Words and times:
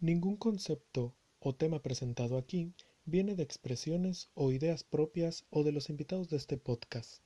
Ningún 0.00 0.36
concepto 0.36 1.16
o 1.40 1.56
tema 1.56 1.82
presentado 1.82 2.38
aquí 2.38 2.72
viene 3.04 3.34
de 3.34 3.42
expresiones 3.42 4.30
o 4.34 4.52
ideas 4.52 4.84
propias 4.84 5.44
o 5.50 5.64
de 5.64 5.72
los 5.72 5.90
invitados 5.90 6.28
de 6.28 6.36
este 6.36 6.56
podcast. 6.56 7.20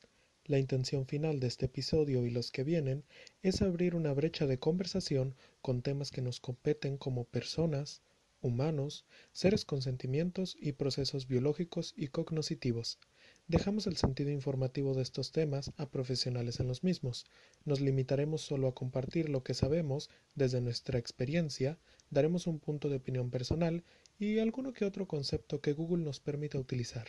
La 0.46 0.58
intención 0.58 1.06
final 1.06 1.38
de 1.38 1.48
este 1.48 1.66
episodio 1.66 2.24
y 2.24 2.30
los 2.30 2.50
que 2.50 2.64
vienen 2.64 3.04
es 3.42 3.60
abrir 3.60 3.94
una 3.94 4.14
brecha 4.14 4.46
de 4.46 4.58
conversación 4.58 5.34
con 5.60 5.82
temas 5.82 6.10
que 6.10 6.22
nos 6.22 6.40
competen 6.40 6.96
como 6.96 7.24
personas, 7.24 8.00
humanos, 8.40 9.04
seres 9.32 9.66
con 9.66 9.82
sentimientos 9.82 10.56
y 10.58 10.72
procesos 10.72 11.28
biológicos 11.28 11.92
y 11.94 12.08
cognitivos. 12.08 12.98
Dejamos 13.52 13.86
el 13.86 13.98
sentido 13.98 14.30
informativo 14.30 14.94
de 14.94 15.02
estos 15.02 15.30
temas 15.30 15.72
a 15.76 15.90
profesionales 15.90 16.58
en 16.58 16.68
los 16.68 16.82
mismos. 16.82 17.26
Nos 17.66 17.82
limitaremos 17.82 18.40
solo 18.40 18.66
a 18.66 18.74
compartir 18.74 19.28
lo 19.28 19.44
que 19.44 19.52
sabemos 19.52 20.08
desde 20.34 20.62
nuestra 20.62 20.98
experiencia, 20.98 21.78
daremos 22.08 22.46
un 22.46 22.60
punto 22.60 22.88
de 22.88 22.96
opinión 22.96 23.30
personal 23.30 23.84
y 24.18 24.38
alguno 24.38 24.72
que 24.72 24.86
otro 24.86 25.06
concepto 25.06 25.60
que 25.60 25.74
Google 25.74 26.02
nos 26.02 26.18
permita 26.18 26.58
utilizar. 26.58 27.06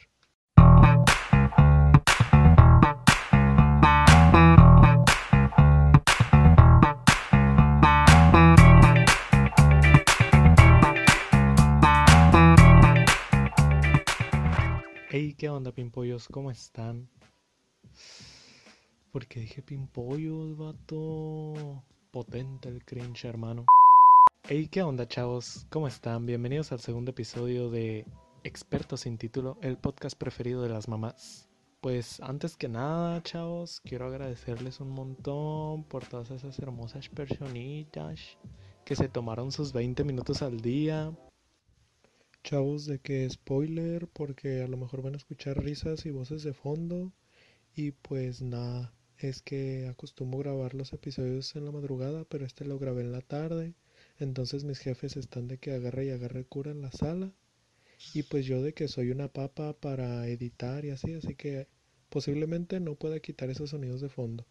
¿Qué 15.44 15.50
onda, 15.50 15.74
pimpollos? 15.74 16.30
¿Cómo 16.30 16.52
están? 16.52 17.10
Porque 19.12 19.42
dije 19.42 19.62
pimpollos, 19.62 20.56
vato. 20.56 21.84
Potente 22.12 22.70
el 22.70 22.86
cringe, 22.86 23.26
hermano. 23.26 23.66
Hey, 24.44 24.70
¿qué 24.72 24.84
onda, 24.84 25.06
chavos? 25.06 25.68
¿Cómo 25.70 25.90
están? 25.90 26.26
Bienvenidos 26.26 26.72
al 26.72 26.80
segundo 26.80 27.12
episodio 27.12 27.70
de 27.70 28.06
Expertos 28.46 29.02
sin 29.02 29.18
título, 29.18 29.58
el 29.62 29.76
podcast 29.78 30.18
preferido 30.18 30.62
de 30.62 30.70
las 30.70 30.88
mamás. 30.88 31.50
Pues 31.82 32.22
antes 32.22 32.56
que 32.56 32.70
nada, 32.70 33.22
chavos, 33.22 33.82
quiero 33.84 34.08
agradecerles 34.08 34.80
un 34.80 34.92
montón 34.92 35.84
por 35.90 36.06
todas 36.08 36.32
esas 36.32 36.58
hermosas 36.60 37.10
personitas 37.10 38.38
que 38.86 38.96
se 38.96 39.10
tomaron 39.10 39.52
sus 39.52 39.74
20 39.74 40.06
minutos 40.06 40.42
al 40.42 40.62
día 40.62 41.12
chavos 42.44 42.86
de 42.86 43.00
que 43.00 43.30
spoiler 43.30 44.08
porque 44.08 44.62
a 44.62 44.68
lo 44.68 44.78
mejor 44.78 45.02
van 45.02 45.14
a 45.14 45.18
escuchar 45.18 45.64
risas 45.64 46.06
y 46.06 46.12
voces 46.12 46.44
de 46.44 46.54
fondo. 46.54 47.14
Y 47.76 47.92
pues 47.92 48.42
nada, 48.42 48.94
es 49.18 49.42
que 49.42 49.88
acostumbro 49.88 50.40
grabar 50.40 50.74
los 50.76 50.94
episodios 50.94 51.56
en 51.56 51.66
la 51.66 51.72
madrugada, 51.72 52.26
pero 52.26 52.46
este 52.46 52.66
lo 52.66 52.78
grabé 52.80 53.02
en 53.02 53.12
la 53.12 53.22
tarde, 53.22 53.74
entonces 54.20 54.64
mis 54.64 54.80
jefes 54.80 55.18
están 55.18 55.48
de 55.48 55.58
que 55.58 55.72
agarre 55.74 56.06
y 56.06 56.10
agarre 56.12 56.46
cura 56.46 56.72
en 56.72 56.82
la 56.82 56.92
sala. 56.92 57.34
Y 58.14 58.24
pues 58.24 58.46
yo 58.46 58.62
de 58.62 58.74
que 58.74 58.88
soy 58.88 59.12
una 59.12 59.30
papa 59.30 59.74
para 59.74 60.28
editar 60.28 60.86
y 60.86 60.92
así, 60.92 61.14
así 61.14 61.36
que 61.36 61.68
posiblemente 62.10 62.80
no 62.80 62.96
pueda 62.96 63.20
quitar 63.20 63.50
esos 63.50 63.72
sonidos 63.72 64.02
de 64.02 64.10
fondo 64.10 64.46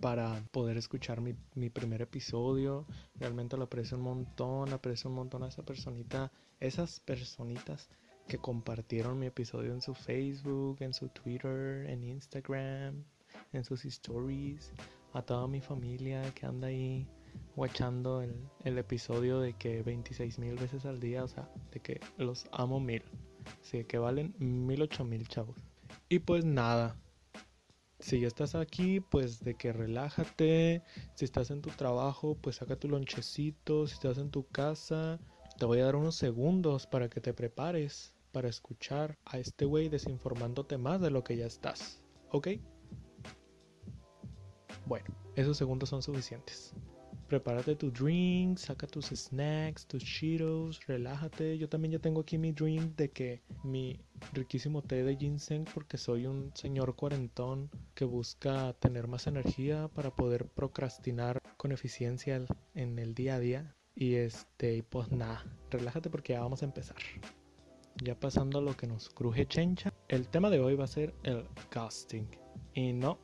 para 0.00 0.42
poder 0.50 0.76
escuchar 0.76 1.20
mi, 1.20 1.34
mi, 1.54 1.70
primer 1.70 2.02
episodio. 2.02 2.86
Realmente 3.16 3.56
lo 3.56 3.64
aprecio 3.64 3.96
un 3.96 4.04
montón, 4.04 4.72
aprecio 4.72 5.10
un 5.10 5.16
montón 5.16 5.42
a 5.42 5.48
esa 5.48 5.62
personita, 5.62 6.32
esas 6.58 7.00
personitas 7.00 7.88
que 8.26 8.38
compartieron 8.38 9.18
mi 9.18 9.26
episodio 9.26 9.72
en 9.72 9.82
su 9.82 9.94
Facebook, 9.94 10.78
en 10.80 10.94
su 10.94 11.08
Twitter, 11.08 11.88
en 11.88 12.04
Instagram, 12.04 13.04
en 13.52 13.64
sus 13.64 13.84
stories, 13.84 14.72
a 15.12 15.22
toda 15.22 15.46
mi 15.48 15.60
familia 15.60 16.22
que 16.34 16.46
anda 16.46 16.68
ahí 16.68 17.06
watchando 17.56 18.22
el, 18.22 18.34
el 18.64 18.78
episodio 18.78 19.40
de 19.40 19.54
que 19.54 19.82
26 19.82 20.38
mil 20.38 20.56
veces 20.56 20.86
al 20.86 21.00
día, 21.00 21.24
o 21.24 21.28
sea, 21.28 21.48
de 21.72 21.80
que 21.80 22.00
los 22.16 22.46
amo 22.52 22.80
mil. 22.80 23.02
Así 23.60 23.84
que 23.84 23.98
valen 23.98 24.34
mil 24.38 24.82
ocho 24.82 25.04
mil 25.04 25.26
chavos. 25.28 25.56
Y 26.08 26.20
pues 26.20 26.44
nada, 26.44 26.96
si 28.00 28.20
ya 28.20 28.28
estás 28.28 28.54
aquí, 28.54 29.00
pues 29.00 29.44
de 29.44 29.54
que 29.54 29.72
relájate. 29.72 30.82
Si 31.14 31.24
estás 31.24 31.50
en 31.50 31.60
tu 31.60 31.70
trabajo, 31.70 32.36
pues 32.40 32.56
saca 32.56 32.76
tu 32.76 32.88
lonchecito. 32.88 33.86
Si 33.86 33.94
estás 33.94 34.18
en 34.18 34.30
tu 34.30 34.46
casa, 34.48 35.20
te 35.58 35.66
voy 35.66 35.80
a 35.80 35.84
dar 35.84 35.96
unos 35.96 36.16
segundos 36.16 36.86
para 36.86 37.08
que 37.08 37.20
te 37.20 37.34
prepares 37.34 38.14
para 38.32 38.48
escuchar 38.48 39.18
a 39.24 39.38
este 39.38 39.64
güey 39.64 39.88
desinformándote 39.88 40.78
más 40.78 41.00
de 41.00 41.10
lo 41.10 41.24
que 41.24 41.36
ya 41.36 41.46
estás. 41.46 42.02
¿Ok? 42.30 42.48
Bueno, 44.86 45.14
esos 45.36 45.56
segundos 45.56 45.88
son 45.88 46.02
suficientes 46.02 46.74
prepárate 47.30 47.76
tu 47.76 47.92
drink, 47.92 48.58
saca 48.58 48.88
tus 48.88 49.06
snacks, 49.06 49.86
tus 49.86 50.02
Cheetos, 50.02 50.84
relájate. 50.88 51.56
Yo 51.58 51.68
también 51.68 51.92
ya 51.92 52.00
tengo 52.00 52.22
aquí 52.22 52.38
mi 52.38 52.50
drink 52.50 52.96
de 52.96 53.12
que 53.12 53.40
mi 53.62 54.00
riquísimo 54.32 54.82
té 54.82 55.04
de 55.04 55.16
ginseng 55.16 55.64
porque 55.72 55.96
soy 55.96 56.26
un 56.26 56.50
señor 56.54 56.96
cuarentón 56.96 57.70
que 57.94 58.04
busca 58.04 58.72
tener 58.80 59.06
más 59.06 59.28
energía 59.28 59.86
para 59.94 60.10
poder 60.10 60.46
procrastinar 60.46 61.40
con 61.56 61.70
eficiencia 61.70 62.44
en 62.74 62.98
el 62.98 63.14
día 63.14 63.36
a 63.36 63.40
día. 63.40 63.76
Y 63.94 64.16
este, 64.16 64.82
pues 64.82 65.12
nada, 65.12 65.44
relájate 65.70 66.10
porque 66.10 66.32
ya 66.32 66.40
vamos 66.40 66.62
a 66.62 66.66
empezar. 66.66 66.96
Ya 68.02 68.18
pasando 68.18 68.58
a 68.58 68.62
lo 68.62 68.76
que 68.76 68.88
nos 68.88 69.08
cruje 69.08 69.46
chencha, 69.46 69.92
el 70.08 70.26
tema 70.26 70.50
de 70.50 70.58
hoy 70.58 70.74
va 70.74 70.84
a 70.84 70.88
ser 70.88 71.14
el 71.22 71.46
casting. 71.68 72.26
Y 72.74 72.92
no, 72.92 73.18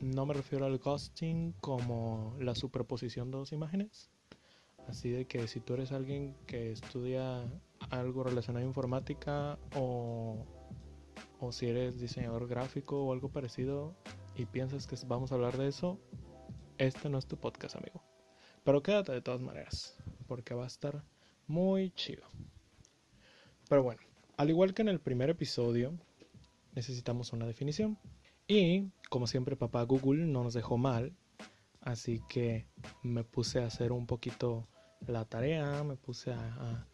no 0.00 0.26
me 0.26 0.34
refiero 0.34 0.66
al 0.66 0.78
ghosting 0.78 1.52
como 1.60 2.36
la 2.40 2.54
superposición 2.54 3.30
de 3.30 3.38
dos 3.38 3.52
imágenes. 3.52 4.10
Así 4.86 5.10
de 5.10 5.26
que 5.26 5.46
si 5.48 5.60
tú 5.60 5.74
eres 5.74 5.92
alguien 5.92 6.34
que 6.46 6.72
estudia 6.72 7.44
algo 7.90 8.24
relacionado 8.24 8.64
a 8.64 8.68
informática 8.68 9.58
o, 9.76 10.46
o 11.40 11.52
si 11.52 11.66
eres 11.66 12.00
diseñador 12.00 12.48
gráfico 12.48 13.04
o 13.04 13.12
algo 13.12 13.28
parecido 13.28 13.94
y 14.34 14.46
piensas 14.46 14.86
que 14.86 14.96
vamos 15.06 15.30
a 15.30 15.34
hablar 15.34 15.58
de 15.58 15.68
eso, 15.68 15.98
este 16.78 17.10
no 17.10 17.18
es 17.18 17.26
tu 17.26 17.36
podcast, 17.36 17.76
amigo. 17.76 18.02
Pero 18.64 18.82
quédate 18.82 19.12
de 19.12 19.20
todas 19.20 19.40
maneras, 19.40 19.96
porque 20.26 20.54
va 20.54 20.64
a 20.64 20.68
estar 20.68 21.02
muy 21.46 21.90
chido. 21.90 22.22
Pero 23.68 23.82
bueno, 23.82 24.00
al 24.36 24.50
igual 24.50 24.74
que 24.74 24.82
en 24.82 24.88
el 24.88 25.00
primer 25.00 25.28
episodio, 25.30 25.92
necesitamos 26.74 27.32
una 27.32 27.46
definición. 27.46 27.98
Y 28.46 28.90
como 29.08 29.26
siempre 29.26 29.56
papá 29.56 29.82
Google 29.82 30.26
no 30.26 30.44
nos 30.44 30.54
dejó 30.54 30.78
mal, 30.78 31.16
así 31.80 32.20
que 32.28 32.66
me 33.02 33.24
puse 33.24 33.60
a 33.60 33.66
hacer 33.66 33.92
un 33.92 34.06
poquito 34.06 34.68
la 35.06 35.24
tarea, 35.24 35.82
me 35.84 35.96
puse 35.96 36.32
a, 36.32 36.86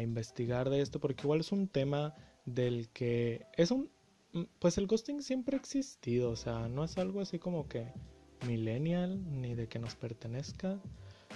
investigar 0.00 0.70
de 0.70 0.80
esto, 0.80 0.98
porque 0.98 1.22
igual 1.22 1.40
es 1.40 1.52
un 1.52 1.68
tema 1.68 2.14
del 2.46 2.88
que 2.90 3.46
es 3.56 3.70
un... 3.70 3.90
Pues 4.58 4.76
el 4.76 4.88
ghosting 4.88 5.22
siempre 5.22 5.56
ha 5.56 5.60
existido, 5.60 6.30
o 6.30 6.36
sea, 6.36 6.68
no 6.68 6.82
es 6.82 6.98
algo 6.98 7.20
así 7.20 7.38
como 7.38 7.68
que 7.68 7.92
millennial 8.46 9.22
ni 9.40 9.54
de 9.54 9.68
que 9.68 9.78
nos 9.78 9.94
pertenezca. 9.94 10.80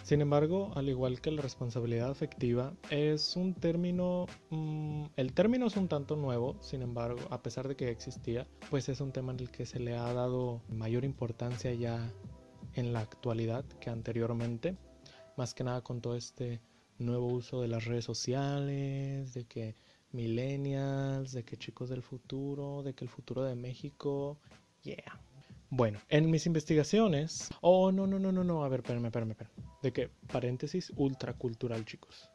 Sin 0.02 0.20
embargo, 0.22 0.72
al 0.74 0.88
igual 0.88 1.20
que 1.20 1.30
la 1.30 1.42
responsabilidad 1.42 2.10
afectiva, 2.10 2.72
es 2.90 3.36
un 3.36 3.54
término, 3.54 4.26
mm, 4.50 5.04
el 5.16 5.32
término 5.34 5.66
es 5.66 5.76
un 5.76 5.88
tanto 5.88 6.16
nuevo, 6.16 6.56
sin 6.60 6.82
embargo, 6.82 7.20
a 7.30 7.42
pesar 7.42 7.68
de 7.68 7.76
que 7.76 7.90
existía, 7.90 8.46
pues 8.70 8.88
es 8.88 9.00
un 9.00 9.12
tema 9.12 9.32
en 9.32 9.40
el 9.40 9.50
que 9.50 9.66
se 9.66 9.80
le 9.80 9.96
ha 9.96 10.12
dado 10.12 10.62
mayor 10.68 11.04
importancia 11.04 11.72
ya 11.74 12.10
en 12.74 12.92
la 12.92 13.00
actualidad 13.00 13.64
que 13.80 13.90
anteriormente, 13.90 14.76
más 15.36 15.54
que 15.54 15.64
nada 15.64 15.82
con 15.82 16.00
todo 16.00 16.16
este 16.16 16.60
nuevo 16.98 17.26
uso 17.26 17.60
de 17.60 17.68
las 17.68 17.84
redes 17.84 18.04
sociales, 18.04 19.34
de 19.34 19.44
que 19.46 19.76
millennials, 20.12 21.32
de 21.32 21.44
que 21.44 21.56
chicos 21.56 21.90
del 21.90 22.02
futuro, 22.02 22.82
de 22.82 22.94
que 22.94 23.04
el 23.04 23.10
futuro 23.10 23.44
de 23.44 23.54
México, 23.54 24.38
yeah, 24.82 25.20
bueno, 25.70 25.98
en 26.08 26.30
mis 26.30 26.46
investigaciones. 26.46 27.50
Oh, 27.60 27.92
no, 27.92 28.06
no, 28.06 28.18
no, 28.18 28.32
no, 28.32 28.42
no. 28.42 28.64
A 28.64 28.68
ver, 28.68 28.80
espérame, 28.80 29.06
espérame, 29.06 29.32
espérame. 29.32 29.57
De 29.82 29.92
que, 29.92 30.10
paréntesis, 30.32 30.92
ultracultural, 30.96 31.84
chicos. 31.84 32.28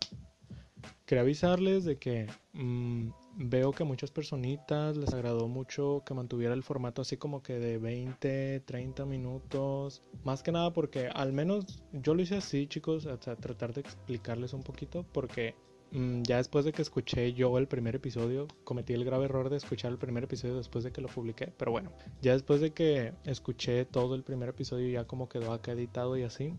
Quería 1.05 1.21
avisarles 1.21 1.85
de 1.85 1.97
que 1.97 2.27
mm, 2.53 3.09
veo 3.35 3.71
que 3.71 3.83
a 3.83 3.85
muchas 3.85 4.11
personitas 4.11 4.97
les 4.97 5.13
agradó 5.13 5.47
mucho 5.47 6.03
que 6.05 6.13
mantuviera 6.13 6.53
el 6.53 6.63
formato 6.63 7.01
así 7.01 7.17
como 7.17 7.41
que 7.41 7.59
de 7.59 7.77
20, 7.77 8.61
30 8.61 9.05
minutos. 9.05 10.01
Más 10.23 10.43
que 10.43 10.51
nada 10.51 10.71
porque 10.71 11.07
al 11.13 11.33
menos 11.33 11.83
yo 11.91 12.15
lo 12.15 12.21
hice 12.21 12.37
así, 12.37 12.67
chicos. 12.67 13.03
Sea, 13.03 13.17
tratar 13.17 13.73
de 13.73 13.81
explicarles 13.81 14.53
un 14.53 14.63
poquito 14.63 15.05
porque 15.11 15.55
Mm, 15.93 16.23
ya 16.23 16.37
después 16.37 16.65
de 16.65 16.71
que 16.71 16.81
escuché 16.81 17.33
yo 17.33 17.55
el 17.59 17.67
primer 17.67 17.95
episodio, 17.95 18.47
cometí 18.63 18.93
el 18.93 19.05
grave 19.05 19.25
error 19.25 19.51
de 19.51 19.57
escuchar 19.57 19.91
el 19.91 19.99
primer 19.99 20.23
episodio 20.23 20.55
después 20.55 20.83
de 20.83 20.91
que 20.91 21.01
lo 21.01 21.07
publiqué. 21.07 21.53
Pero 21.55 21.71
bueno, 21.71 21.91
ya 22.19 22.33
después 22.33 22.61
de 22.61 22.71
que 22.71 23.13
escuché 23.25 23.85
todo 23.85 24.15
el 24.15 24.23
primer 24.23 24.49
episodio, 24.49 24.89
ya 24.89 25.05
como 25.05 25.29
quedó 25.29 25.53
acá 25.53 25.73
editado 25.73 26.17
y 26.17 26.23
así, 26.23 26.55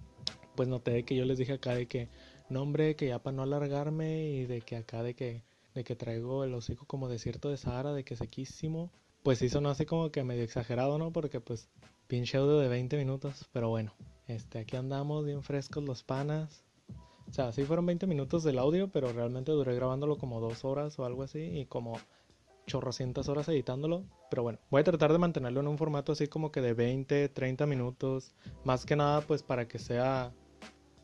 pues 0.55 0.69
noté 0.69 1.05
que 1.05 1.17
yo 1.17 1.25
les 1.25 1.39
dije 1.39 1.55
acá 1.55 1.75
de 1.75 1.87
que, 1.87 2.09
no 2.49 2.63
hombre, 2.63 2.97
que 2.97 3.09
ya 3.09 3.19
para 3.19 3.37
no 3.37 3.43
alargarme 3.43 4.25
y 4.31 4.47
de 4.47 4.61
que 4.61 4.77
acá 4.77 5.03
de 5.03 5.15
que, 5.15 5.43
de 5.75 5.85
que 5.85 5.97
traigo 5.97 6.45
el 6.45 6.55
hocico 6.55 6.87
como 6.87 7.09
desierto 7.09 7.51
de 7.51 7.57
Sahara, 7.57 7.93
de 7.93 8.05
que 8.05 8.17
sequísimo. 8.17 8.91
Pues 9.23 9.39
sí 9.39 9.49
sonó 9.49 9.71
así 9.71 9.87
como 9.87 10.11
que 10.11 10.23
medio 10.23 10.43
exagerado, 10.43 10.99
¿no? 10.99 11.11
Porque 11.11 11.41
pues 11.41 11.69
pinche 12.07 12.37
audio 12.39 12.59
de 12.59 12.69
20 12.69 12.97
minutos. 12.97 13.49
Pero 13.53 13.71
bueno, 13.71 13.95
este, 14.29 14.59
aquí 14.59 14.77
andamos 14.77 15.25
bien 15.25 15.43
frescos 15.43 15.85
los 15.85 16.03
panas 16.03 16.65
O 17.29 17.33
sea, 17.33 17.53
sí 17.53 17.65
fueron 17.65 17.87
20 17.87 18.07
minutos 18.07 18.45
del 18.45 18.59
audio, 18.59 18.89
pero 18.89 19.13
realmente 19.13 19.53
duré 19.53 19.75
grabándolo 19.75 20.17
como 20.17 20.41
dos 20.41 20.65
horas 20.65 20.99
o 20.99 21.05
algo 21.05 21.23
así 21.23 21.41
y 21.41 21.67
como 21.67 21.99
chorrocientas 22.67 23.29
horas 23.29 23.49
editándolo. 23.49 24.05
Pero 24.31 24.43
bueno, 24.43 24.59
voy 24.71 24.81
a 24.81 24.85
tratar 24.85 25.13
de 25.13 25.19
mantenerlo 25.19 25.61
en 25.61 25.69
un 25.69 25.79
formato 25.79 26.13
así 26.13 26.29
como 26.29 26.53
que 26.53 26.61
de 26.61 26.75
20, 26.75 27.29
30 27.29 27.67
minutos. 27.67 28.35
Más 28.65 28.85
que 28.85 28.97
nada 28.97 29.21
pues 29.23 29.43
para 29.43 29.67
que 29.69 29.79
sea 29.79 30.33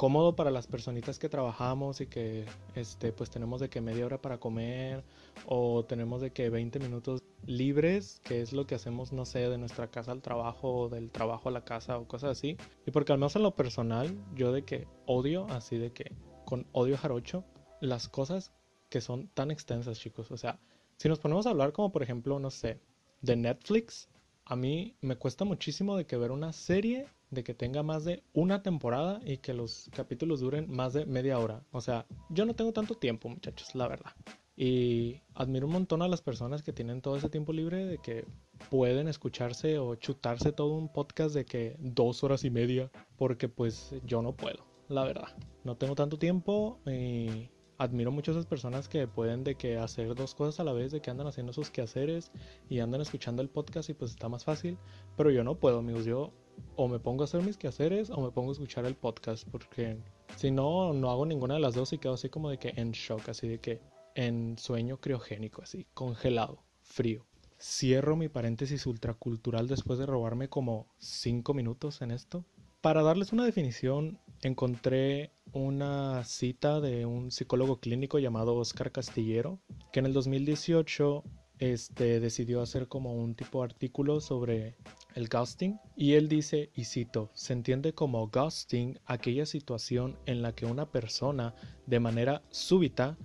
cómodo 0.01 0.35
para 0.35 0.51
las 0.51 0.67
personitas 0.67 1.19
que 1.19 1.29
trabajamos 1.29 2.01
y 2.01 2.07
que 2.07 2.47
este 2.75 3.13
pues 3.13 3.29
tenemos 3.29 3.61
de 3.61 3.69
que 3.69 3.83
media 3.83 4.07
hora 4.07 4.17
para 4.17 4.41
comer 4.41 5.05
o 5.45 5.85
tenemos 5.85 6.23
de 6.23 6.31
que 6.31 6.49
20 6.49 6.79
minutos 6.79 7.23
libres, 7.45 8.23
que 8.25 8.41
es 8.41 8.55
lo 8.55 8.67
que 8.67 8.75
hacemos, 8.75 9.13
no 9.13 9.27
sé, 9.27 9.41
de 9.41 9.59
nuestra 9.59 9.91
casa 9.91 10.13
al 10.13 10.23
trabajo 10.23 10.73
o 10.73 10.89
del 10.89 11.11
trabajo 11.11 11.51
a 11.51 11.53
la 11.53 11.67
casa 11.67 11.99
o 11.99 12.09
cosas 12.09 12.31
así. 12.31 12.57
Y 12.87 12.93
porque 12.93 13.13
al 13.13 13.19
menos 13.19 13.37
en 13.37 13.43
lo 13.43 13.55
personal, 13.55 14.17
yo 14.35 14.53
de 14.53 14.63
que 14.63 14.89
odio, 15.05 15.45
así 15.51 15.77
de 15.77 15.93
que 15.93 16.17
con 16.47 16.67
odio 16.73 16.97
jarocho, 16.97 17.45
las 17.83 18.09
cosas 18.09 18.53
que 18.89 19.03
son 19.03 19.29
tan 19.29 19.51
extensas, 19.51 20.01
chicos. 20.01 20.31
O 20.31 20.39
sea, 20.39 20.61
si 20.97 21.11
nos 21.11 21.19
ponemos 21.19 21.47
a 21.47 21.51
hablar 21.51 21.75
como 21.75 21.93
por 21.93 22.03
ejemplo, 22.03 22.39
no 22.39 22.51
sé, 22.51 22.81
de 23.21 23.37
Netflix, 23.37 24.09
a 24.47 24.57
mí 24.57 24.97
me 25.03 25.17
cuesta 25.17 25.45
muchísimo 25.45 25.95
de 25.99 26.07
que 26.07 26.17
ver 26.17 26.31
una 26.31 26.55
serie 26.55 27.07
de 27.31 27.45
que 27.45 27.55
tenga 27.55 27.83
más 27.83 28.05
de 28.05 28.23
una 28.33 28.63
temporada 28.63 29.21
y 29.25 29.39
que 29.39 29.55
los 29.55 29.91
capítulos 29.95 30.41
duren 30.41 30.71
más 30.71 30.93
de 30.93 31.07
media 31.07 31.39
hora. 31.39 31.63
O 31.71 31.81
sea, 31.81 32.07
yo 32.29 32.45
no 32.45 32.55
tengo 32.55 32.73
tanto 32.73 32.95
tiempo, 32.95 33.29
muchachos, 33.29 33.75
la 33.75 33.89
verdad. 33.89 34.13
Y 34.57 35.23
admiro 35.35 35.67
un 35.67 35.73
montón 35.73 36.03
a 36.03 36.09
las 36.09 36.21
personas 36.21 36.63
que 36.63 36.73
tienen 36.73 37.01
todo 37.01 37.17
ese 37.17 37.31
tiempo 37.31 37.53
libre 37.53 37.87
de 37.87 37.99
que 37.99 38.27
pueden 38.69 39.09
escucharse 39.09 39.79
o 39.79 39.95
chutarse 39.95 40.53
todo 40.53 40.75
un 40.75 40.93
podcast 40.93 41.35
de 41.35 41.47
que 41.47 41.77
dos 41.79 42.23
horas 42.25 42.45
y 42.45 42.51
media, 42.51 42.91
porque 43.17 43.49
pues 43.49 43.95
yo 44.05 44.21
no 44.21 44.33
puedo, 44.37 44.67
la 44.89 45.05
verdad. 45.05 45.29
No 45.65 45.77
tengo 45.77 45.95
tanto 45.95 46.19
tiempo 46.19 46.79
y 46.87 47.49
admiro 47.79 48.13
mucho 48.13 48.33
a 48.33 48.35
esas 48.35 48.45
personas 48.45 48.89
que 48.89 49.07
pueden 49.09 49.43
de 49.43 49.55
que 49.55 49.79
hacer 49.79 50.15
dos 50.15 50.35
cosas 50.35 50.61
a 50.61 50.65
la 50.65 50.75
vez, 50.75 50.93
de 50.93 51.01
que 51.01 51.11
andan 51.11 51.27
haciendo 51.27 51.55
sus 51.55 51.71
quehaceres 51.71 52.31
y 52.69 52.81
andan 52.81 53.01
escuchando 53.01 53.41
el 53.41 53.49
podcast 53.49 53.89
y 53.89 53.95
pues 53.95 54.11
está 54.11 54.29
más 54.29 54.45
fácil, 54.45 54.77
pero 55.17 55.31
yo 55.31 55.43
no 55.43 55.55
puedo, 55.55 55.79
amigos, 55.79 56.05
yo 56.05 56.35
o 56.77 56.89
me 56.89 56.99
pongo 56.99 57.23
a 57.23 57.25
hacer 57.25 57.43
mis 57.43 57.57
quehaceres 57.57 58.11
o 58.11 58.21
me 58.21 58.31
pongo 58.31 58.51
a 58.51 58.53
escuchar 58.53 58.85
el 58.87 58.95
podcast 58.95 59.49
porque 59.49 59.97
si 60.37 60.51
no, 60.51 60.93
no 60.93 61.11
hago 61.11 61.27
ninguna 61.27 61.55
de 61.55 61.61
las 61.61 61.75
dos 61.75 61.93
y 61.93 61.99
quedo 61.99 62.15
así 62.15 62.29
como 62.29 62.51
de 62.51 62.59
que 62.59 62.73
en 62.77 62.93
shock, 62.93 63.29
así 63.29 63.49
de 63.49 63.59
que 63.59 63.81
en 64.15 64.59
sueño 64.59 64.99
criogénico, 64.99 65.63
así, 65.63 65.87
congelado, 65.95 66.63
frío. 66.83 67.27
Cierro 67.61 68.17
mi 68.17 68.29
paréntesis 68.29 68.87
ultracultural 68.87 69.69
después 69.69 69.99
de 69.99 70.07
robarme 70.07 70.49
como 70.49 70.87
5 70.99 71.53
minutos 71.53 72.01
en 72.01 72.11
esto. 72.11 72.45
Para 72.81 73.03
darles 73.03 73.33
una 73.33 73.45
definición, 73.45 74.19
encontré 74.41 75.33
una 75.53 76.25
cita 76.25 76.81
de 76.81 77.05
un 77.05 77.31
psicólogo 77.31 77.79
clínico 77.79 78.19
llamado 78.19 78.57
Oscar 78.57 78.91
Castillero, 78.91 79.59
que 79.93 80.01
en 80.01 80.07
el 80.07 80.15
2018 80.15 81.23
este, 81.59 82.21
decidió 82.21 82.63
hacer 82.63 82.89
como 82.89 83.13
un 83.13 83.35
tipo 83.35 83.59
de 83.61 83.67
artículo 83.67 84.21
sobre 84.21 84.77
el 85.15 85.29
ghosting. 85.29 85.79
Y 85.97 86.15
él 86.15 86.29
dice, 86.29 86.71
y 86.75 86.85
cito, 86.85 87.31
se 87.35 87.53
entiende 87.53 87.93
como 87.93 88.29
ghosting 88.29 88.99
aquella 89.07 89.47
situación 89.47 90.19
en 90.27 90.43
la 90.43 90.55
que 90.55 90.67
una 90.67 90.91
persona 90.91 91.55
de 91.87 92.01
manera 92.01 92.43
súbita, 92.51 93.17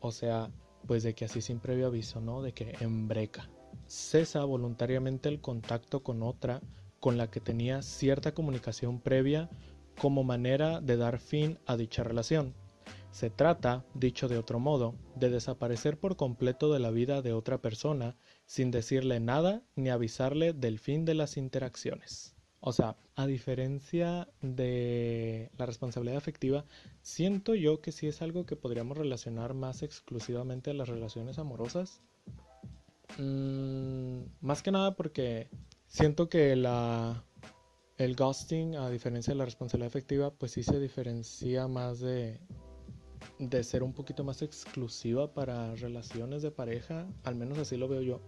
o 0.00 0.12
sea, 0.12 0.50
pues 0.86 1.02
de 1.02 1.14
que 1.14 1.24
así 1.24 1.40
sin 1.40 1.60
previo 1.60 1.86
aviso, 1.86 2.20
¿no? 2.20 2.42
De 2.42 2.52
que 2.52 2.74
embreca, 2.80 3.50
cesa 3.86 4.44
voluntariamente 4.44 5.28
el 5.28 5.40
contacto 5.40 6.02
con 6.02 6.22
otra 6.22 6.60
con 7.00 7.18
la 7.18 7.30
que 7.30 7.40
tenía 7.40 7.82
cierta 7.82 8.32
comunicación 8.32 9.00
previa 9.00 9.50
como 9.98 10.24
manera 10.24 10.80
de 10.80 10.96
dar 10.96 11.18
fin 11.18 11.58
a 11.66 11.76
dicha 11.76 12.04
relación. 12.04 12.54
Se 13.12 13.28
trata, 13.28 13.84
dicho 13.92 14.26
de 14.26 14.38
otro 14.38 14.58
modo, 14.58 14.94
de 15.16 15.28
desaparecer 15.28 15.98
por 16.00 16.16
completo 16.16 16.72
de 16.72 16.80
la 16.80 16.90
vida 16.90 17.20
de 17.20 17.34
otra 17.34 17.58
persona 17.58 18.16
sin 18.46 18.70
decirle 18.70 19.20
nada 19.20 19.62
ni 19.76 19.90
avisarle 19.90 20.54
del 20.54 20.78
fin 20.78 21.04
de 21.04 21.14
las 21.14 21.36
interacciones. 21.36 22.34
O 22.60 22.72
sea, 22.72 22.96
a 23.14 23.26
diferencia 23.26 24.28
de 24.40 25.50
la 25.58 25.66
responsabilidad 25.66 26.16
afectiva, 26.16 26.64
siento 27.02 27.54
yo 27.54 27.82
que 27.82 27.92
sí 27.92 28.06
es 28.06 28.22
algo 28.22 28.46
que 28.46 28.56
podríamos 28.56 28.96
relacionar 28.96 29.52
más 29.52 29.82
exclusivamente 29.82 30.70
a 30.70 30.74
las 30.74 30.88
relaciones 30.88 31.38
amorosas. 31.38 32.00
Mm, 33.18 34.22
más 34.40 34.62
que 34.62 34.70
nada 34.70 34.96
porque 34.96 35.50
siento 35.86 36.30
que 36.30 36.56
la, 36.56 37.22
el 37.98 38.16
ghosting, 38.16 38.76
a 38.76 38.88
diferencia 38.88 39.34
de 39.34 39.38
la 39.38 39.44
responsabilidad 39.44 39.88
afectiva, 39.88 40.30
pues 40.30 40.52
sí 40.52 40.62
se 40.62 40.80
diferencia 40.80 41.68
más 41.68 42.00
de, 42.00 42.40
de 43.38 43.64
ser 43.64 43.82
un 43.82 43.92
poquito 43.92 44.24
más 44.24 44.42
exclusiva 44.42 45.32
para 45.32 45.74
relaciones 45.76 46.42
de 46.42 46.50
pareja, 46.50 47.06
al 47.24 47.34
menos 47.34 47.58
así 47.58 47.76
lo 47.76 47.88
veo 47.88 48.02
yo. 48.02 48.20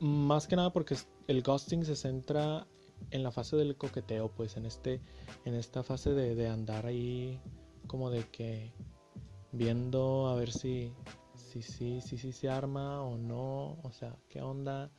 Más 0.00 0.46
que 0.46 0.56
nada 0.56 0.72
porque 0.72 0.96
el 1.28 1.42
ghosting 1.42 1.84
se 1.84 1.96
centra 1.96 2.66
en 3.10 3.22
la 3.22 3.30
fase 3.30 3.56
del 3.56 3.76
coqueteo, 3.76 4.30
pues 4.30 4.56
en 4.56 4.66
este 4.66 5.00
en 5.44 5.54
esta 5.54 5.82
fase 5.82 6.10
de, 6.12 6.34
de 6.34 6.48
andar 6.48 6.86
ahí 6.86 7.40
como 7.86 8.10
de 8.10 8.24
que 8.30 8.72
viendo 9.52 10.28
a 10.28 10.34
ver 10.36 10.50
si 10.50 10.92
si 11.34 11.62
si 11.62 12.00
si, 12.00 12.18
si 12.18 12.32
se 12.32 12.48
arma 12.48 13.02
o 13.02 13.18
no, 13.18 13.78
o 13.82 13.92
sea, 13.92 14.16
qué 14.28 14.40
onda 14.40 14.90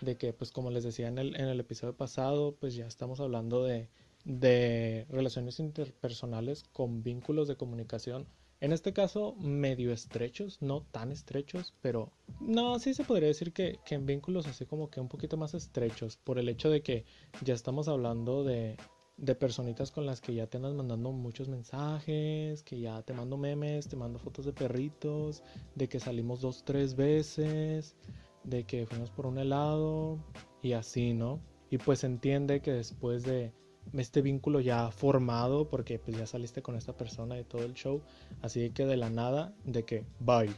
de 0.00 0.16
que 0.16 0.32
pues 0.32 0.50
como 0.50 0.70
les 0.70 0.84
decía 0.84 1.08
en 1.08 1.18
el, 1.18 1.36
en 1.36 1.48
el 1.48 1.60
episodio 1.60 1.96
pasado, 1.96 2.56
pues 2.56 2.74
ya 2.74 2.86
estamos 2.86 3.20
hablando 3.20 3.62
de 3.62 3.88
de 4.24 5.06
relaciones 5.10 5.58
interpersonales 5.58 6.64
con 6.72 7.02
vínculos 7.02 7.48
de 7.48 7.56
comunicación. 7.56 8.26
En 8.60 8.72
este 8.72 8.92
caso, 8.92 9.34
medio 9.40 9.92
estrechos, 9.92 10.62
no 10.62 10.82
tan 10.82 11.10
estrechos, 11.10 11.74
pero 11.82 12.12
no, 12.40 12.78
sí 12.78 12.94
se 12.94 13.02
podría 13.02 13.26
decir 13.26 13.52
que, 13.52 13.80
que, 13.84 13.96
en 13.96 14.06
vínculos 14.06 14.46
así 14.46 14.66
como 14.66 14.88
que 14.88 15.00
un 15.00 15.08
poquito 15.08 15.36
más 15.36 15.54
estrechos, 15.54 16.16
por 16.16 16.38
el 16.38 16.48
hecho 16.48 16.70
de 16.70 16.82
que 16.82 17.04
ya 17.42 17.54
estamos 17.54 17.88
hablando 17.88 18.44
de, 18.44 18.76
de 19.16 19.34
personitas 19.34 19.90
con 19.90 20.06
las 20.06 20.20
que 20.20 20.34
ya 20.34 20.46
te 20.46 20.56
andas 20.56 20.74
mandando 20.74 21.12
muchos 21.12 21.48
mensajes, 21.48 22.62
que 22.62 22.80
ya 22.80 23.02
te 23.02 23.12
mando 23.12 23.36
memes, 23.36 23.88
te 23.88 23.96
mando 23.96 24.18
fotos 24.18 24.44
de 24.44 24.52
perritos, 24.52 25.42
de 25.74 25.88
que 25.88 26.00
salimos 26.00 26.40
dos, 26.40 26.64
tres 26.64 26.96
veces, 26.96 27.96
de 28.44 28.64
que 28.64 28.86
fuimos 28.86 29.10
por 29.10 29.26
un 29.26 29.38
helado 29.38 30.18
y 30.62 30.72
así, 30.72 31.14
¿no? 31.14 31.40
Y 31.70 31.78
pues 31.78 32.04
entiende 32.04 32.60
que 32.60 32.72
después 32.72 33.22
de, 33.22 33.52
este 33.94 34.22
vínculo 34.22 34.60
ya 34.60 34.90
formado 34.90 35.68
porque 35.68 35.98
pues 35.98 36.16
ya 36.16 36.26
saliste 36.26 36.62
con 36.62 36.76
esta 36.76 36.96
persona 36.96 37.38
y 37.38 37.44
todo 37.44 37.64
el 37.64 37.74
show 37.74 38.00
así 38.40 38.70
que 38.70 38.86
de 38.86 38.96
la 38.96 39.10
nada 39.10 39.54
de 39.64 39.84
que 39.84 40.04
bye. 40.20 40.50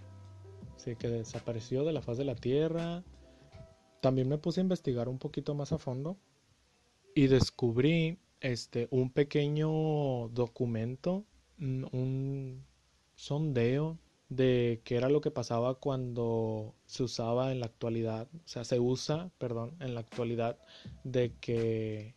Así 0.76 0.96
que 0.96 1.08
desapareció 1.08 1.84
de 1.84 1.92
la 1.92 2.02
faz 2.02 2.18
de 2.18 2.24
la 2.24 2.34
tierra. 2.34 3.02
También 4.00 4.28
me 4.28 4.38
puse 4.38 4.60
a 4.60 4.62
investigar 4.62 5.08
un 5.08 5.18
poquito 5.18 5.54
más 5.54 5.72
a 5.72 5.78
fondo 5.78 6.18
y 7.14 7.28
descubrí 7.28 8.18
este 8.40 8.88
un 8.90 9.10
pequeño 9.10 10.28
documento 10.28 11.24
un 11.58 12.64
sondeo 13.14 13.98
de 14.28 14.80
qué 14.84 14.96
era 14.96 15.08
lo 15.08 15.20
que 15.20 15.30
pasaba 15.30 15.74
cuando 15.74 16.74
se 16.86 17.02
usaba 17.04 17.52
en 17.52 17.60
la 17.60 17.66
actualidad, 17.66 18.28
o 18.32 18.48
sea, 18.48 18.64
se 18.64 18.80
usa, 18.80 19.30
perdón, 19.38 19.76
en 19.80 19.94
la 19.94 20.00
actualidad 20.00 20.58
de 21.04 21.32
que 21.40 22.14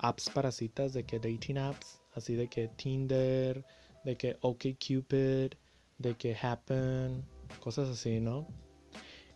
apps 0.00 0.30
para 0.30 0.50
citas, 0.50 0.92
de 0.92 1.04
que 1.04 1.18
dating 1.18 1.58
apps, 1.58 2.00
así 2.14 2.34
de 2.34 2.48
que 2.48 2.68
Tinder, 2.68 3.64
de 4.04 4.16
que 4.16 4.36
OkCupid, 4.40 5.52
de 5.98 6.14
que 6.16 6.36
Happen, 6.40 7.24
cosas 7.60 7.88
así, 7.88 8.20
¿no? 8.20 8.46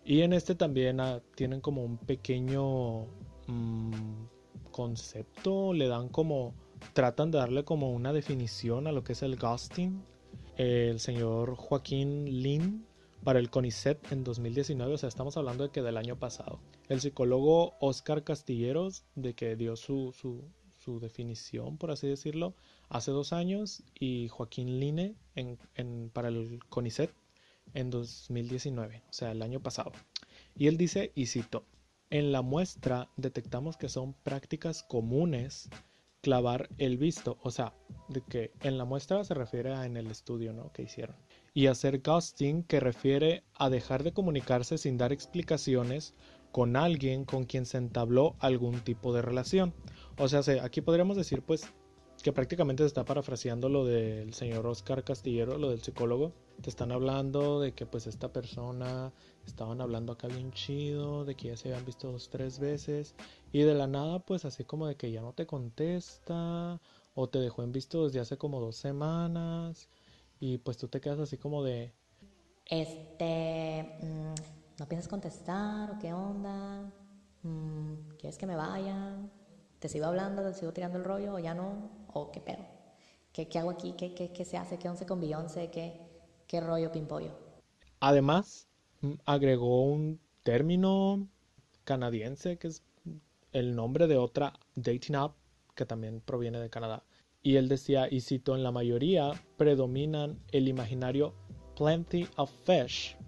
Y 0.05 0.23
en 0.23 0.33
este 0.33 0.55
también 0.55 1.01
ah, 1.01 1.23
tienen 1.35 1.61
como 1.61 1.83
un 1.83 1.97
pequeño 1.97 3.07
mm, 3.47 4.27
concepto, 4.71 5.73
le 5.73 5.89
dan 5.89 6.09
como, 6.09 6.55
tratan 6.93 7.31
de 7.31 7.39
darle 7.39 7.65
como 7.65 7.91
una 7.91 8.13
definición 8.13 8.87
a 8.87 8.93
lo 8.93 9.03
que 9.03 9.13
es 9.13 9.23
el 9.23 9.37
ghosting. 9.37 10.03
El 10.57 11.01
señor 11.01 11.57
Joaquín 11.57 12.43
Lin 12.43 12.87
para 13.25 13.39
el 13.39 13.51
CONICET 13.51 14.13
en 14.13 14.23
2019, 14.23 14.95
o 14.95 14.99
sea, 14.99 15.09
estamos 15.09 15.37
hablando 15.39 15.65
de 15.65 15.71
que 15.71 15.83
del 15.83 15.97
año 15.97 16.19
pasado. 16.19 16.61
El 16.89 17.01
psicólogo 17.01 17.75
Oscar 17.81 18.23
Castilleros, 18.23 19.05
de 19.15 19.35
que 19.35 19.57
dio 19.57 19.77
su, 19.77 20.13
su, 20.13 21.01
definición, 21.01 21.79
por 21.79 21.91
así 21.91 22.07
decirlo, 22.07 22.55
hace 22.91 23.11
dos 23.11 23.33
años, 23.33 23.83
y 23.99 24.29
Joaquín 24.29 24.79
Line 24.79 25.17
en, 25.35 25.59
en, 25.75 26.11
para 26.11 26.29
el 26.29 26.61
CONICET 26.69 27.11
en 27.73 27.89
2019, 27.89 29.03
o 29.09 29.13
sea, 29.13 29.33
el 29.33 29.41
año 29.41 29.61
pasado. 29.61 29.93
Y 30.55 30.67
él 30.67 30.77
dice, 30.77 31.11
y 31.15 31.27
cito, 31.27 31.65
en 32.11 32.31
la 32.31 32.43
muestra 32.43 33.09
detectamos 33.17 33.79
que 33.79 33.89
son 33.89 34.13
prácticas 34.13 34.83
comunes 34.83 35.71
clavar 36.21 36.69
el 36.77 36.99
visto, 36.99 37.39
o 37.43 37.51
sea, 37.51 37.73
de 38.09 38.21
que 38.23 38.53
en 38.61 38.77
la 38.77 38.85
muestra 38.85 39.25
se 39.25 39.35
refiere 39.35 39.73
a 39.73 39.87
en 39.87 39.97
el 39.97 40.11
estudio, 40.11 40.53
¿no? 40.53 40.71
Que 40.73 40.83
hicieron 40.83 41.17
y 41.55 41.69
hacer 41.69 42.01
ghosting 42.01 42.65
que 42.65 42.81
refiere 42.81 43.45
a 43.55 43.71
dejar 43.71 44.03
de 44.03 44.13
comunicarse 44.13 44.77
sin 44.77 44.99
dar 44.99 45.13
explicaciones 45.13 46.13
con 46.51 46.77
alguien 46.77 47.25
con 47.25 47.45
quien 47.45 47.65
se 47.65 47.79
entabló 47.79 48.35
algún 48.41 48.81
tipo 48.81 49.15
de 49.15 49.23
relación. 49.23 49.73
O 50.19 50.29
sea, 50.29 50.43
aquí 50.63 50.81
podríamos 50.81 51.17
decir 51.17 51.43
pues 51.43 51.73
que 52.23 52.33
prácticamente 52.33 52.83
se 52.83 52.89
está 52.89 53.05
parafraseando 53.05 53.69
lo 53.69 53.85
del 53.85 54.35
señor 54.35 54.67
Oscar 54.67 55.05
Castillero, 55.05 55.59
lo 55.59 55.71
del 55.71 55.83
psicólogo. 55.83 56.33
Te 56.61 56.71
están 56.71 56.91
hablando 56.91 57.61
de 57.61 57.73
que 57.73 57.87
pues 57.87 58.07
esta 58.07 58.33
persona 58.33 59.13
estaban 59.47 59.81
hablando 59.81 60.13
acá 60.13 60.29
bien 60.29 60.53
chido, 60.53 61.25
de 61.25 61.35
que 61.35 61.49
ya 61.49 61.57
se 61.57 61.69
habían 61.69 61.85
visto 61.85 62.11
dos, 62.11 62.31
tres 62.31 62.59
veces 62.59 63.15
y 63.53 63.61
de 63.61 63.75
la 63.75 63.87
nada 63.87 64.21
pues 64.21 64.45
así 64.45 64.65
como 64.65 64.87
de 64.87 64.97
que 64.97 65.13
ya 65.13 65.23
no 65.23 65.35
te 65.35 65.47
contesta 65.47 66.81
o 67.15 67.29
te 67.29 67.39
dejó 67.39 67.63
en 67.63 67.73
visto 67.73 68.05
desde 68.05 68.21
hace 68.21 68.39
como 68.39 68.61
dos 68.61 68.77
semanas 68.77 69.89
y 70.45 70.59
pues 70.59 70.77
tú 70.77 70.89
te 70.89 71.01
quedas 71.01 71.19
así 71.21 71.39
como 71.39 71.65
de... 71.65 71.95
Este... 72.67 73.97
Mm, 74.03 74.35
¿No 74.79 74.87
piensas 74.87 75.09
contestar 75.09 75.91
o 75.93 75.99
qué 75.99 76.13
onda? 76.13 76.93
Mm, 77.43 77.95
¿Quieres 78.19 78.37
que 78.37 78.47
me 78.47 78.55
vaya? 78.55 79.17
¿Te 79.79 79.89
sigo 79.89 80.05
hablando, 80.05 80.43
te 80.43 80.53
sigo 80.53 80.71
tirando 80.75 80.99
el 80.99 81.05
rollo 81.05 81.33
o 81.33 81.39
ya 81.39 81.55
no? 81.55 81.89
¿O 82.13 82.31
qué 82.31 82.43
pedo? 82.43 82.63
¿Qué, 83.33 83.49
qué 83.49 83.59
hago 83.59 83.71
aquí? 83.71 83.95
¿Qué, 83.97 84.15
qué, 84.15 84.33
qué 84.33 84.45
se 84.45 84.59
hace? 84.59 84.79
¿Qué 84.79 84.87
once 84.87 85.07
con 85.07 85.19
Beyoncé? 85.19 85.71
¿Qué, 85.71 85.99
qué 86.47 86.61
rollo 86.61 86.93
pimpollo? 86.93 87.31
Además, 88.01 88.69
mm, 89.01 89.15
agregó 89.25 89.87
un 89.87 90.21
término 90.43 91.27
canadiense 91.85 92.59
que 92.59 92.69
es 92.69 92.83
el 93.53 93.75
nombre 93.75 94.09
de 94.09 94.19
otra 94.19 94.53
dating 94.75 95.17
app 95.17 95.37
que 95.75 95.87
también 95.87 96.21
proviene 96.21 96.61
de 96.61 96.69
Canadá. 96.69 97.03
Y 97.45 97.57
él 97.57 97.69
decía, 97.69 98.09
y 98.11 98.23
cito, 98.23 98.57
en 98.57 98.63
la 98.63 98.73
mayoría 98.73 99.31
predominan 99.59 100.41
el 100.51 100.67
imaginario 100.67 101.35
plenty 101.77 102.27
of 102.37 102.51
fish, 102.65 103.19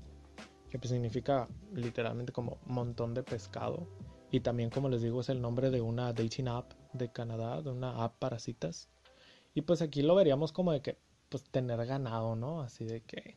que 0.71 0.79
pues 0.79 0.91
significa 0.91 1.47
literalmente 1.75 2.33
como 2.33 2.57
montón 2.65 3.13
de 3.13 3.23
pescado. 3.23 3.87
Y 4.31 4.41
también, 4.41 4.71
como 4.71 4.89
les 4.89 5.03
digo, 5.03 5.21
es 5.21 5.29
el 5.29 5.43
nombre 5.43 5.71
de 5.71 5.83
una 5.83 6.15
dating 6.15 6.49
app 6.49 6.73
de 6.95 7.13
Canadá, 7.13 7.61
de 7.61 7.69
una 7.69 8.03
app 8.03 8.19
para 8.19 8.39
citas. 8.39 8.89
Y 9.55 9.61
pues 9.61 9.83
aquí 9.83 10.01
lo 10.01 10.15
veríamos 10.15 10.51
como 10.51 10.73
de 10.73 10.81
que, 10.81 10.97
pues 11.29 11.45
tener 11.51 11.85
ganado, 11.85 12.37
¿no? 12.37 12.63
Así 12.63 12.87
de 12.87 13.03
que 13.03 13.37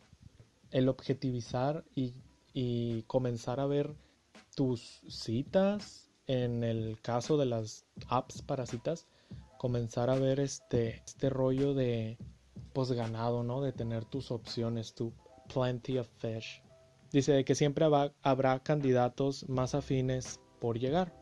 el 0.71 0.87
objetivizar 0.87 1.83
y, 1.93 2.13
y 2.53 3.03
comenzar 3.03 3.59
a 3.59 3.65
ver 3.65 3.97
tus 4.55 5.01
citas, 5.09 6.09
en 6.25 6.63
el 6.63 7.01
caso 7.01 7.35
de 7.35 7.47
las 7.47 7.85
apps 8.07 8.41
para 8.41 8.65
citas, 8.65 9.07
comenzar 9.59 10.09
a 10.09 10.15
ver 10.15 10.39
este, 10.39 11.03
este 11.05 11.29
rollo 11.29 11.73
de 11.73 12.17
pues 12.71 12.93
ganado, 12.93 13.43
¿no? 13.43 13.61
De 13.61 13.73
tener 13.73 14.05
tus 14.05 14.31
opciones, 14.31 14.93
tu 14.93 15.11
plenty 15.53 15.97
of 15.97 16.07
fish. 16.17 16.63
Dice 17.11 17.33
de 17.33 17.43
que 17.43 17.55
siempre 17.55 17.85
habrá 18.21 18.59
candidatos 18.59 19.49
más 19.49 19.75
afines 19.75 20.39
por 20.61 20.79
llegar. 20.79 21.13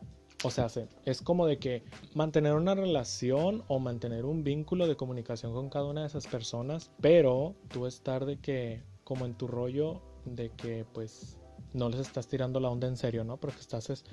O 0.44 0.52
sea, 0.52 0.68
es 1.04 1.22
como 1.24 1.48
de 1.48 1.58
que 1.58 1.84
mantener 2.14 2.54
una 2.54 2.76
relación 2.76 3.64
o 3.68 3.80
mantener 3.80 4.24
un 4.24 4.44
vínculo 4.44 4.86
de 4.88 4.96
comunicación 4.96 5.54
con 5.54 5.70
cada 5.72 5.86
una 5.86 6.02
de 6.02 6.08
esas 6.08 6.28
personas, 6.28 6.92
pero 7.02 7.56
tú 7.70 7.88
estar 7.88 8.24
de 8.28 8.38
que, 8.38 8.84
como 9.04 9.26
en 9.26 9.34
tu 9.34 9.48
rollo, 9.48 10.00
de 10.26 10.52
que 10.52 10.86
pues 10.94 11.40
no 11.74 11.90
les 11.90 12.02
estás 12.02 12.28
tirando 12.28 12.60
la 12.60 12.70
onda 12.70 12.88
en 12.88 12.98
serio, 12.98 13.24
¿no? 13.24 13.38
Porque 13.38 13.62
estás 13.62 13.90
es... 13.90 14.06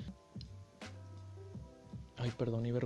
Ay, 2.17 2.31
perdón, 2.35 2.65
iba. 2.65 2.79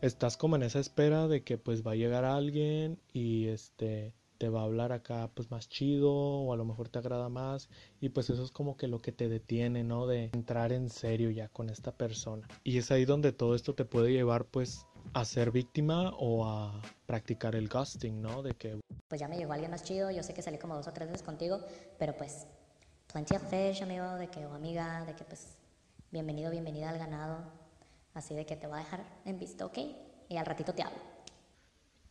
Estás 0.00 0.36
como 0.36 0.56
en 0.56 0.62
esa 0.62 0.80
espera 0.80 1.28
de 1.28 1.42
que 1.42 1.58
pues 1.58 1.86
va 1.86 1.92
a 1.92 1.96
llegar 1.96 2.24
alguien 2.24 2.98
y 3.12 3.48
este 3.48 4.14
te 4.38 4.48
va 4.48 4.60
a 4.60 4.64
hablar 4.64 4.92
acá 4.92 5.30
pues 5.32 5.50
más 5.50 5.68
chido 5.68 6.12
o 6.12 6.52
a 6.52 6.56
lo 6.56 6.64
mejor 6.64 6.88
te 6.88 6.98
agrada 6.98 7.28
más 7.28 7.68
y 8.00 8.10
pues 8.10 8.30
eso 8.30 8.44
es 8.44 8.50
como 8.50 8.76
que 8.76 8.88
lo 8.88 9.00
que 9.00 9.12
te 9.12 9.28
detiene, 9.28 9.84
¿no? 9.84 10.06
De 10.06 10.30
entrar 10.34 10.72
en 10.72 10.90
serio 10.90 11.30
ya 11.30 11.48
con 11.48 11.70
esta 11.70 11.92
persona. 11.92 12.46
Y 12.64 12.78
es 12.78 12.90
ahí 12.90 13.04
donde 13.04 13.32
todo 13.32 13.54
esto 13.54 13.74
te 13.74 13.84
puede 13.84 14.12
llevar 14.12 14.44
pues 14.44 14.86
a 15.12 15.24
ser 15.24 15.50
víctima 15.50 16.10
o 16.18 16.46
a 16.46 16.82
practicar 17.06 17.54
el 17.54 17.68
ghosting, 17.68 18.20
¿no? 18.20 18.42
De 18.42 18.54
que 18.54 18.80
pues 19.08 19.20
ya 19.20 19.28
me 19.28 19.36
llegó 19.36 19.52
alguien 19.52 19.70
más 19.70 19.84
chido, 19.84 20.10
yo 20.10 20.22
sé 20.22 20.34
que 20.34 20.42
salí 20.42 20.58
como 20.58 20.74
dos 20.74 20.88
o 20.88 20.92
tres 20.92 21.08
veces 21.08 21.22
contigo, 21.22 21.60
pero 21.98 22.14
pues 22.16 22.46
plenty 23.12 23.36
of 23.36 23.48
fish, 23.48 23.82
amigo, 23.82 24.16
de 24.16 24.28
que 24.28 24.44
o 24.44 24.52
amiga, 24.52 25.04
de 25.04 25.14
que 25.14 25.24
pues 25.24 25.56
bienvenido, 26.10 26.50
bienvenida 26.50 26.90
al 26.90 26.98
ganado, 26.98 27.63
así 28.14 28.34
de 28.34 28.46
que 28.46 28.56
te 28.56 28.66
voy 28.66 28.76
a 28.76 28.82
dejar 28.82 29.04
en 29.24 29.38
visto, 29.38 29.66
¿ok? 29.66 29.78
Y 30.28 30.36
al 30.36 30.46
ratito 30.46 30.72
te 30.72 30.82
hablo. 30.82 30.98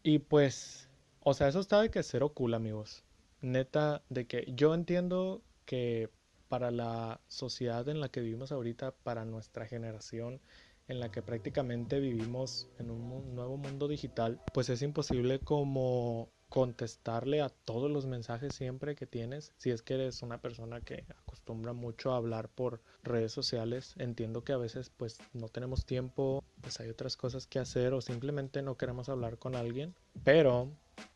Y 0.03 0.19
pues 0.19 0.89
o 1.25 1.33
sea, 1.33 1.47
eso 1.47 1.61
está 1.61 1.81
de 1.81 1.89
que 1.89 2.03
cero 2.03 2.33
cool, 2.33 2.53
amigos. 2.53 3.05
Neta, 3.39 4.03
de 4.09 4.27
que 4.27 4.45
yo 4.55 4.73
entiendo 4.73 5.41
que 5.65 6.09
para 6.49 6.69
la 6.69 7.21
sociedad 7.27 7.87
en 7.87 8.01
la 8.01 8.09
que 8.09 8.19
vivimos 8.19 8.51
ahorita, 8.51 8.91
para 8.91 9.23
nuestra 9.23 9.65
generación, 9.65 10.41
en 10.89 10.99
la 10.99 11.11
que 11.11 11.21
prácticamente 11.21 12.01
vivimos 12.01 12.67
en 12.77 12.91
un 12.91 13.35
nuevo 13.35 13.55
mundo 13.55 13.87
digital, 13.87 14.41
pues 14.53 14.67
es 14.67 14.81
imposible 14.81 15.39
como 15.39 16.29
contestarle 16.53 17.41
a 17.41 17.49
todos 17.49 17.89
los 17.89 18.05
mensajes 18.05 18.53
siempre 18.53 18.93
que 18.93 19.07
tienes. 19.07 19.51
Si 19.57 19.71
es 19.71 19.81
que 19.81 19.95
eres 19.95 20.21
una 20.21 20.37
persona 20.37 20.81
que 20.81 21.03
acostumbra 21.23 21.73
mucho 21.73 22.13
a 22.13 22.17
hablar 22.17 22.47
por 22.47 22.79
redes 23.01 23.31
sociales, 23.31 23.95
entiendo 23.97 24.43
que 24.43 24.53
a 24.53 24.57
veces 24.57 24.91
pues 24.95 25.17
no 25.33 25.49
tenemos 25.49 25.83
tiempo, 25.83 26.43
pues 26.61 26.79
hay 26.79 26.89
otras 26.89 27.17
cosas 27.17 27.47
que 27.47 27.57
hacer 27.57 27.93
o 27.93 28.01
simplemente 28.01 28.61
no 28.61 28.77
queremos 28.77 29.09
hablar 29.09 29.39
con 29.39 29.55
alguien. 29.55 29.95
Pero 30.23 30.69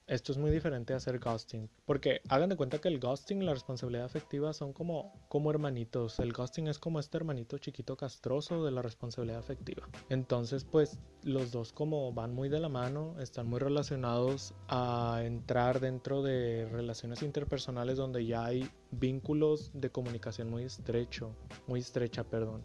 esto 0.07 0.31
es 0.31 0.37
muy 0.37 0.51
diferente 0.51 0.93
a 0.93 0.97
hacer 0.97 1.19
ghosting. 1.19 1.69
Porque 1.85 2.21
hagan 2.29 2.49
de 2.49 2.55
cuenta 2.55 2.79
que 2.79 2.87
el 2.87 2.99
ghosting 2.99 3.41
y 3.41 3.45
la 3.45 3.53
responsabilidad 3.53 4.05
afectiva 4.05 4.53
son 4.53 4.71
como, 4.71 5.13
como 5.27 5.51
hermanitos. 5.51 6.19
El 6.19 6.31
ghosting 6.31 6.67
es 6.67 6.79
como 6.79 6.99
este 6.99 7.17
hermanito 7.17 7.57
chiquito 7.57 7.97
castroso 7.97 8.63
de 8.63 8.71
la 8.71 8.81
responsabilidad 8.81 9.39
afectiva. 9.39 9.87
Entonces, 10.09 10.63
pues 10.63 10.97
los 11.23 11.51
dos 11.51 11.73
como 11.73 12.13
van 12.13 12.33
muy 12.33 12.47
de 12.47 12.61
la 12.61 12.69
mano, 12.69 13.19
están 13.19 13.47
muy 13.47 13.59
relacionados 13.59 14.53
a 14.69 15.21
entrar 15.25 15.81
dentro 15.81 16.23
de 16.23 16.69
relaciones 16.71 17.21
interpersonales 17.21 17.97
donde 17.97 18.25
ya 18.25 18.45
hay 18.45 18.69
vínculos 18.91 19.71
de 19.73 19.89
comunicación 19.89 20.49
muy 20.49 20.63
estrecho. 20.63 21.35
Muy 21.67 21.81
estrecha, 21.81 22.23
perdón. 22.23 22.63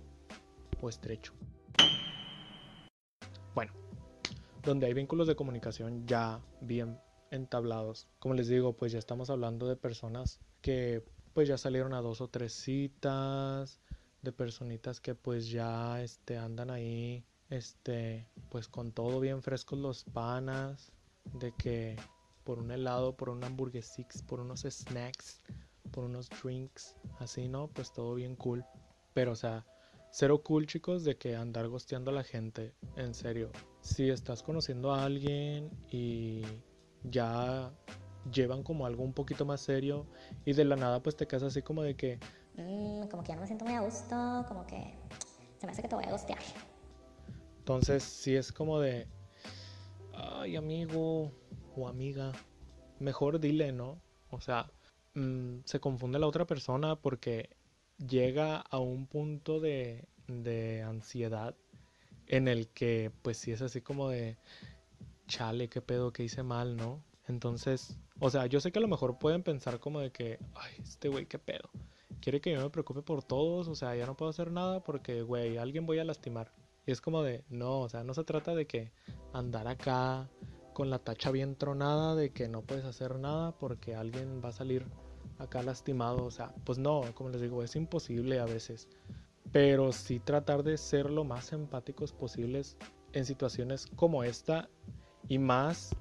O 0.81 0.89
estrecho. 0.89 1.33
Bueno, 3.53 3.73
donde 4.63 4.87
hay 4.87 4.95
vínculos 4.95 5.27
de 5.27 5.35
comunicación 5.35 6.07
ya 6.07 6.41
bien 6.61 6.99
entablados. 7.33 8.09
Como 8.21 8.35
les 8.35 8.47
digo, 8.47 8.75
pues 8.77 8.93
ya 8.93 8.99
estamos 8.99 9.31
hablando 9.31 9.67
de 9.67 9.75
personas 9.75 10.39
que 10.61 11.05
pues 11.33 11.49
ya 11.49 11.59
salieron 11.59 11.95
a 11.95 12.03
dos 12.03 12.21
o 12.21 12.29
tres 12.29 12.53
citas, 12.53 13.81
de 14.21 14.33
personitas 14.33 15.01
que 15.01 15.15
pues 15.15 15.49
ya 15.49 16.01
este 16.03 16.39
andan 16.39 16.71
ahí 16.71 17.25
este 17.51 18.29
pues 18.51 18.69
con 18.69 18.93
todo 18.93 19.19
bien 19.19 19.43
frescos 19.43 19.79
los 19.79 20.05
panas, 20.05 20.93
de 21.35 21.53
que 21.57 21.97
por 22.45 22.59
un 22.59 22.71
helado, 22.71 23.17
por 23.17 23.31
un 23.31 23.43
hamburguesix, 23.45 24.23
por 24.23 24.41
unos 24.41 24.63
snacks, 24.63 25.41
por 25.91 26.05
unos 26.05 26.29
drinks, 26.43 26.97
así, 27.19 27.49
¿no? 27.49 27.69
Pues 27.69 27.93
todo 27.93 28.15
bien 28.15 28.37
cool. 28.37 28.65
Pero 29.15 29.33
o 29.33 29.37
sea, 29.37 29.67
cero 30.11 30.43
cool, 30.43 30.67
chicos, 30.67 31.05
de 31.05 31.17
que 31.17 31.35
andar 31.35 31.69
gosteando 31.69 32.11
a 32.11 32.15
la 32.15 32.25
gente, 32.25 32.75
en 32.97 33.15
serio. 33.15 33.51
Si 33.81 34.11
estás 34.11 34.43
conociendo 34.43 34.93
a 34.93 35.05
alguien 35.05 35.71
y 35.91 36.43
ya 37.05 37.73
llevan 38.31 38.63
como 38.63 38.87
algo 38.87 39.03
un 39.03 39.13
poquito 39.13 39.45
más 39.45 39.61
serio 39.61 40.07
y 40.45 40.53
de 40.53 40.65
la 40.65 40.77
nada 40.77 41.03
pues 41.03 41.17
te 41.17 41.27
quedas 41.27 41.43
así 41.43 41.63
como 41.63 41.83
de 41.83 41.97
que... 41.97 42.19
Mm, 42.57 43.09
como 43.09 43.23
que 43.23 43.31
ya 43.31 43.35
no 43.35 43.41
me 43.41 43.47
siento 43.47 43.65
muy 43.65 43.75
a 43.75 43.81
gusto, 43.81 44.45
como 44.49 44.67
que 44.67 44.95
se 45.59 45.67
me 45.67 45.73
hace 45.73 45.83
que 45.83 45.89
te 45.89 45.95
voy 45.95 46.05
a 46.05 46.13
gustear. 46.13 46.39
Entonces 47.59 48.03
sí 48.03 48.35
es 48.35 48.53
como 48.53 48.81
de... 48.81 49.07
Ay 50.15 50.57
amigo 50.57 51.33
o 51.75 51.89
amiga, 51.89 52.33
mejor 52.99 53.41
dile, 53.41 53.73
¿no? 53.73 54.01
O 54.31 54.41
sea, 54.41 54.71
mm, 55.15 55.61
se 55.65 55.81
confunde 55.81 56.19
la 56.19 56.27
otra 56.27 56.47
persona 56.47 56.97
porque 56.97 57.57
llega 57.99 58.59
a 58.59 58.79
un 58.79 59.07
punto 59.07 59.61
de, 59.61 60.07
de 60.27 60.83
ansiedad 60.83 61.55
en 62.27 62.49
el 62.49 62.69
que 62.69 63.11
pues 63.23 63.39
sí 63.39 63.53
es 63.53 63.63
así 63.63 63.81
como 63.81 64.09
de 64.09 64.37
chale, 65.27 65.69
qué 65.69 65.81
pedo, 65.81 66.13
que 66.13 66.25
hice 66.25 66.43
mal, 66.43 66.77
¿no? 66.77 67.03
Entonces, 67.29 67.99
o 68.21 68.31
sea, 68.31 68.47
yo 68.47 68.61
sé 68.61 68.73
que 68.73 68.79
a 68.79 68.83
lo 68.83 68.89
mejor 68.89 69.19
pueden 69.19 69.43
pensar 69.43 69.81
como 69.81 70.01
de 70.01 70.11
que, 70.11 70.39
ay, 70.55 70.73
este 70.83 71.09
güey, 71.09 71.27
qué 71.27 71.39
pedo. 71.39 71.71
Quiere 72.21 72.41
que 72.41 72.53
yo 72.53 72.61
me 72.61 72.71
preocupe 72.71 73.03
por 73.03 73.23
todos, 73.23 73.69
o 73.69 73.75
sea, 73.75 73.97
ya 73.97 74.07
no 74.07 74.17
puedo 74.17 74.31
hacer 74.31 74.53
nada 74.53 74.83
porque, 74.83 75.23
güey, 75.23 75.57
alguien 75.57 75.87
voy 75.87 75.99
a 75.99 76.05
lastimar. 76.05 76.53
Y 76.87 76.93
es 76.93 77.01
como 77.01 77.23
de, 77.23 77.45
no, 77.49 77.81
o 77.81 77.89
sea, 77.89 78.05
no 78.05 78.15
se 78.15 78.25
trata 78.25 78.55
de 78.55 78.67
que 78.67 78.93
andar 79.33 79.69
acá 79.69 80.29
con 80.73 80.91
la 80.91 80.99
tacha 80.99 81.31
bien 81.31 81.57
tronada 81.57 82.15
de 82.15 82.31
que 82.31 82.49
no 82.49 82.63
puedes 82.63 82.85
hacer 82.85 83.19
nada 83.19 83.53
porque 83.59 83.95
alguien 83.95 84.41
va 84.45 84.49
a 84.49 84.53
salir 84.53 84.87
acá 85.39 85.63
lastimado. 85.63 86.25
O 86.25 86.31
sea, 86.31 86.55
pues 86.65 86.79
no, 86.79 87.03
como 87.15 87.31
les 87.31 87.41
digo, 87.41 87.63
es 87.63 87.77
imposible 87.77 88.41
a 88.41 88.45
veces. 88.45 88.89
Pero 89.53 89.93
sí 89.93 90.19
tratar 90.19 90.63
de 90.63 90.77
ser 90.77 91.11
lo 91.11 91.25
más 91.25 91.53
empáticos 91.53 92.13
posibles 92.13 92.77
en 93.13 93.27
situaciones 93.27 93.87
como 93.97 94.25
esta 94.25 94.69
y 95.29 95.39
más 95.39 95.95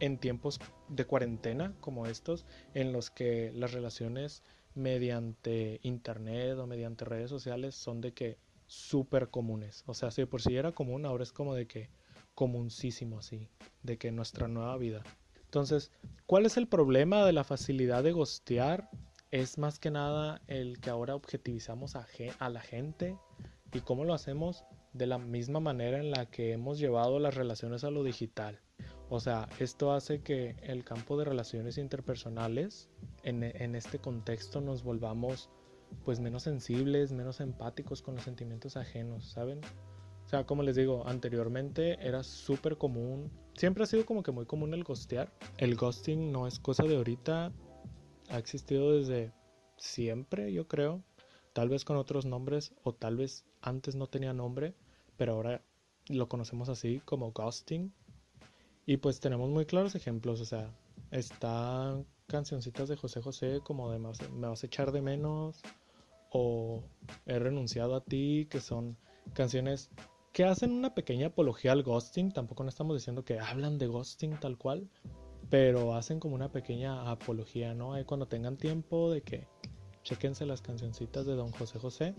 en 0.00 0.18
tiempos 0.18 0.60
de 0.88 1.04
cuarentena 1.04 1.74
como 1.80 2.06
estos, 2.06 2.46
en 2.74 2.92
los 2.92 3.10
que 3.10 3.52
las 3.54 3.72
relaciones 3.72 4.42
mediante 4.74 5.80
internet 5.82 6.56
o 6.58 6.66
mediante 6.66 7.04
redes 7.04 7.30
sociales 7.30 7.74
son 7.74 8.00
de 8.00 8.12
que 8.12 8.38
súper 8.66 9.28
comunes. 9.28 9.82
O 9.86 9.94
sea, 9.94 10.10
si 10.10 10.24
por 10.24 10.40
si 10.40 10.56
era 10.56 10.72
común, 10.72 11.04
ahora 11.04 11.24
es 11.24 11.32
como 11.32 11.54
de 11.54 11.66
que 11.66 11.90
comuncísimo 12.34 13.18
así, 13.18 13.48
de 13.82 13.98
que 13.98 14.12
nuestra 14.12 14.46
nueva 14.46 14.76
vida. 14.76 15.02
Entonces, 15.44 15.90
¿cuál 16.26 16.46
es 16.46 16.56
el 16.56 16.68
problema 16.68 17.24
de 17.24 17.32
la 17.32 17.42
facilidad 17.42 18.04
de 18.04 18.12
gostear? 18.12 18.90
Es 19.30 19.58
más 19.58 19.78
que 19.78 19.90
nada 19.90 20.40
el 20.46 20.78
que 20.78 20.90
ahora 20.90 21.14
objetivizamos 21.14 21.96
a, 21.96 22.06
a 22.38 22.48
la 22.48 22.60
gente 22.60 23.16
y 23.72 23.80
cómo 23.80 24.04
lo 24.04 24.14
hacemos 24.14 24.64
de 24.92 25.06
la 25.06 25.18
misma 25.18 25.60
manera 25.60 25.98
en 25.98 26.10
la 26.10 26.26
que 26.26 26.52
hemos 26.52 26.78
llevado 26.78 27.18
las 27.18 27.34
relaciones 27.34 27.84
a 27.84 27.90
lo 27.90 28.04
digital. 28.04 28.60
O 29.08 29.20
sea, 29.20 29.48
esto 29.58 29.92
hace 29.92 30.22
que 30.22 30.56
el 30.62 30.84
campo 30.84 31.16
de 31.18 31.24
relaciones 31.24 31.78
interpersonales 31.78 32.90
en, 33.22 33.42
en, 33.42 33.74
este 33.74 33.98
contexto 33.98 34.60
nos 34.60 34.82
volvamos 34.82 35.50
pues 36.04 36.20
menos 36.20 36.42
sensibles, 36.42 37.12
menos 37.12 37.40
empáticos 37.40 38.02
con 38.02 38.16
los 38.16 38.24
sentimientos 38.24 38.76
ajenos, 38.76 39.30
¿saben? 39.30 39.60
O 40.26 40.28
sea, 40.28 40.44
como 40.44 40.62
les 40.62 40.76
digo, 40.76 41.06
anteriormente 41.06 41.96
era 42.06 42.22
súper 42.22 42.76
común, 42.76 43.30
siempre 43.54 43.84
ha 43.84 43.86
sido 43.86 44.04
como 44.04 44.22
que 44.22 44.30
muy 44.30 44.44
común 44.44 44.74
el 44.74 44.84
ghostear. 44.84 45.32
El 45.56 45.74
ghosting 45.74 46.30
no 46.30 46.46
es 46.46 46.58
cosa 46.58 46.84
de 46.84 46.96
ahorita, 46.96 47.50
ha 48.28 48.38
existido 48.38 48.92
desde 48.92 49.32
siempre, 49.78 50.52
yo 50.52 50.68
creo. 50.68 51.02
Tal 51.54 51.70
vez 51.70 51.86
con 51.86 51.96
otros 51.96 52.26
nombres 52.26 52.74
o 52.82 52.94
tal 52.94 53.16
vez 53.16 53.46
antes 53.62 53.94
no 53.94 54.06
tenía 54.06 54.32
nombre, 54.32 54.74
pero 55.16 55.34
ahora 55.34 55.62
lo 56.08 56.28
conocemos 56.28 56.68
así 56.68 57.00
como 57.04 57.32
ghosting. 57.32 57.92
Y 58.86 58.96
pues 58.98 59.20
tenemos 59.20 59.50
muy 59.50 59.66
claros 59.66 59.94
ejemplos, 59.94 60.40
o 60.40 60.44
sea, 60.44 60.74
están 61.10 62.06
cancioncitas 62.26 62.88
de 62.88 62.96
José 62.96 63.20
José 63.20 63.60
como 63.62 63.90
de 63.90 63.98
me 63.98 64.48
vas 64.48 64.62
a 64.62 64.66
echar 64.66 64.92
de 64.92 65.00
menos 65.02 65.60
o 66.30 66.82
he 67.26 67.38
renunciado 67.38 67.96
a 67.96 68.02
ti, 68.02 68.46
que 68.50 68.60
son 68.60 68.96
canciones 69.34 69.90
que 70.32 70.44
hacen 70.44 70.72
una 70.72 70.94
pequeña 70.94 71.28
apología 71.28 71.72
al 71.72 71.82
ghosting, 71.82 72.32
tampoco 72.32 72.62
no 72.62 72.68
estamos 72.68 72.96
diciendo 72.96 73.24
que 73.24 73.40
hablan 73.40 73.78
de 73.78 73.86
ghosting 73.86 74.38
tal 74.38 74.56
cual, 74.56 74.88
pero 75.50 75.94
hacen 75.94 76.20
como 76.20 76.34
una 76.34 76.52
pequeña 76.52 77.10
apología, 77.10 77.74
¿no? 77.74 77.94
Ahí 77.94 78.04
cuando 78.04 78.26
tengan 78.26 78.56
tiempo 78.56 79.10
de 79.10 79.22
que 79.22 79.46
chequense 80.02 80.46
las 80.46 80.62
cancioncitas 80.62 81.26
de 81.26 81.34
Don 81.34 81.50
José 81.52 81.78
José. 81.78 82.14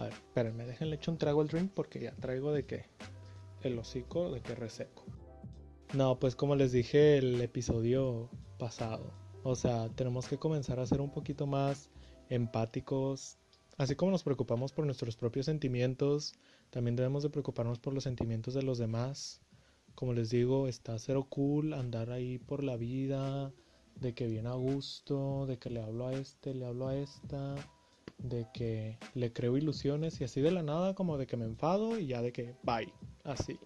A 0.00 0.04
ver, 0.04 0.14
espérenme, 0.14 0.64
déjenle 0.64 0.96
echar 0.96 1.12
un 1.12 1.18
trago 1.18 1.42
al 1.42 1.48
drink 1.48 1.72
porque 1.74 2.00
ya 2.00 2.12
traigo 2.16 2.52
de 2.52 2.64
que 2.64 2.86
el 3.62 3.78
hocico 3.78 4.30
de 4.30 4.40
que 4.40 4.54
reseco. 4.54 5.04
No, 5.92 6.18
pues 6.18 6.34
como 6.36 6.56
les 6.56 6.72
dije 6.72 7.18
el 7.18 7.38
episodio 7.42 8.30
pasado, 8.58 9.12
o 9.42 9.54
sea, 9.54 9.90
tenemos 9.90 10.26
que 10.26 10.38
comenzar 10.38 10.80
a 10.80 10.86
ser 10.86 11.02
un 11.02 11.10
poquito 11.10 11.46
más 11.46 11.90
empáticos, 12.30 13.36
así 13.76 13.94
como 13.94 14.10
nos 14.10 14.22
preocupamos 14.22 14.72
por 14.72 14.86
nuestros 14.86 15.16
propios 15.16 15.44
sentimientos, 15.44 16.32
también 16.70 16.96
debemos 16.96 17.22
de 17.22 17.28
preocuparnos 17.28 17.78
por 17.78 17.92
los 17.92 18.04
sentimientos 18.04 18.54
de 18.54 18.62
los 18.62 18.78
demás. 18.78 19.42
Como 19.94 20.14
les 20.14 20.30
digo, 20.30 20.66
está 20.66 20.98
cero 20.98 21.26
cool 21.28 21.74
andar 21.74 22.10
ahí 22.10 22.38
por 22.38 22.64
la 22.64 22.78
vida, 22.78 23.52
de 23.96 24.14
que 24.14 24.26
viene 24.26 24.48
a 24.48 24.54
gusto, 24.54 25.44
de 25.44 25.58
que 25.58 25.68
le 25.68 25.82
hablo 25.82 26.06
a 26.06 26.14
este, 26.14 26.54
le 26.54 26.64
hablo 26.64 26.88
a 26.88 26.96
esta, 26.96 27.54
de 28.22 28.46
que 28.52 28.98
le 29.14 29.32
creo 29.32 29.56
ilusiones 29.56 30.20
y 30.20 30.24
así 30.24 30.40
de 30.40 30.50
la 30.50 30.62
nada 30.62 30.94
como 30.94 31.18
de 31.18 31.26
que 31.26 31.36
me 31.36 31.44
enfado 31.44 31.98
y 31.98 32.06
ya 32.06 32.22
de 32.22 32.32
que 32.32 32.54
bye, 32.62 32.92
así. 33.24 33.58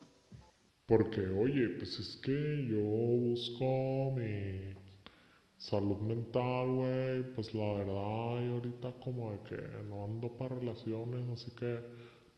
Porque 0.86 1.26
oye, 1.26 1.68
pues 1.78 1.98
es 1.98 2.16
que 2.22 2.66
yo 2.68 2.82
busco 2.82 4.12
mi 4.16 4.74
salud 5.56 5.98
mental, 5.98 6.74
güey, 6.74 7.34
pues 7.34 7.54
la 7.54 7.72
verdad, 7.72 8.44
y 8.44 8.52
ahorita 8.52 8.92
como 9.02 9.32
de 9.32 9.38
que 9.48 9.84
no 9.88 10.04
ando 10.04 10.28
para 10.36 10.56
relaciones, 10.56 11.28
así 11.30 11.50
que 11.52 11.80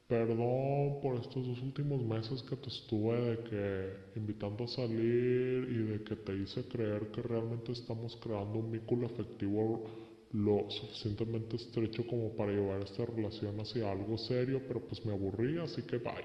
Perdón 0.08 1.00
por 1.02 1.16
estos 1.16 1.44
dos 1.44 1.60
últimos 1.62 2.00
meses 2.00 2.40
que 2.44 2.54
te 2.54 2.68
estuve 2.68 3.20
de 3.22 3.38
que 3.42 4.18
invitando 4.20 4.62
a 4.62 4.68
salir 4.68 5.66
y 5.68 5.78
de 5.82 6.04
que 6.04 6.14
te 6.14 6.32
hice 6.32 6.62
creer 6.68 7.10
que 7.10 7.22
realmente 7.22 7.72
estamos 7.72 8.16
creando 8.22 8.60
un 8.60 8.70
vínculo 8.70 9.06
afectivo 9.06 9.82
lo 10.32 10.68
suficientemente 10.70 11.56
estrecho 11.56 12.06
como 12.06 12.34
para 12.34 12.52
llevar 12.52 12.82
esta 12.82 13.04
relación 13.04 13.60
hacia 13.60 13.90
algo 13.90 14.18
serio, 14.18 14.62
pero 14.66 14.80
pues 14.80 15.04
me 15.04 15.12
aburrí, 15.12 15.58
así 15.58 15.82
que 15.82 15.98
bye. 15.98 16.24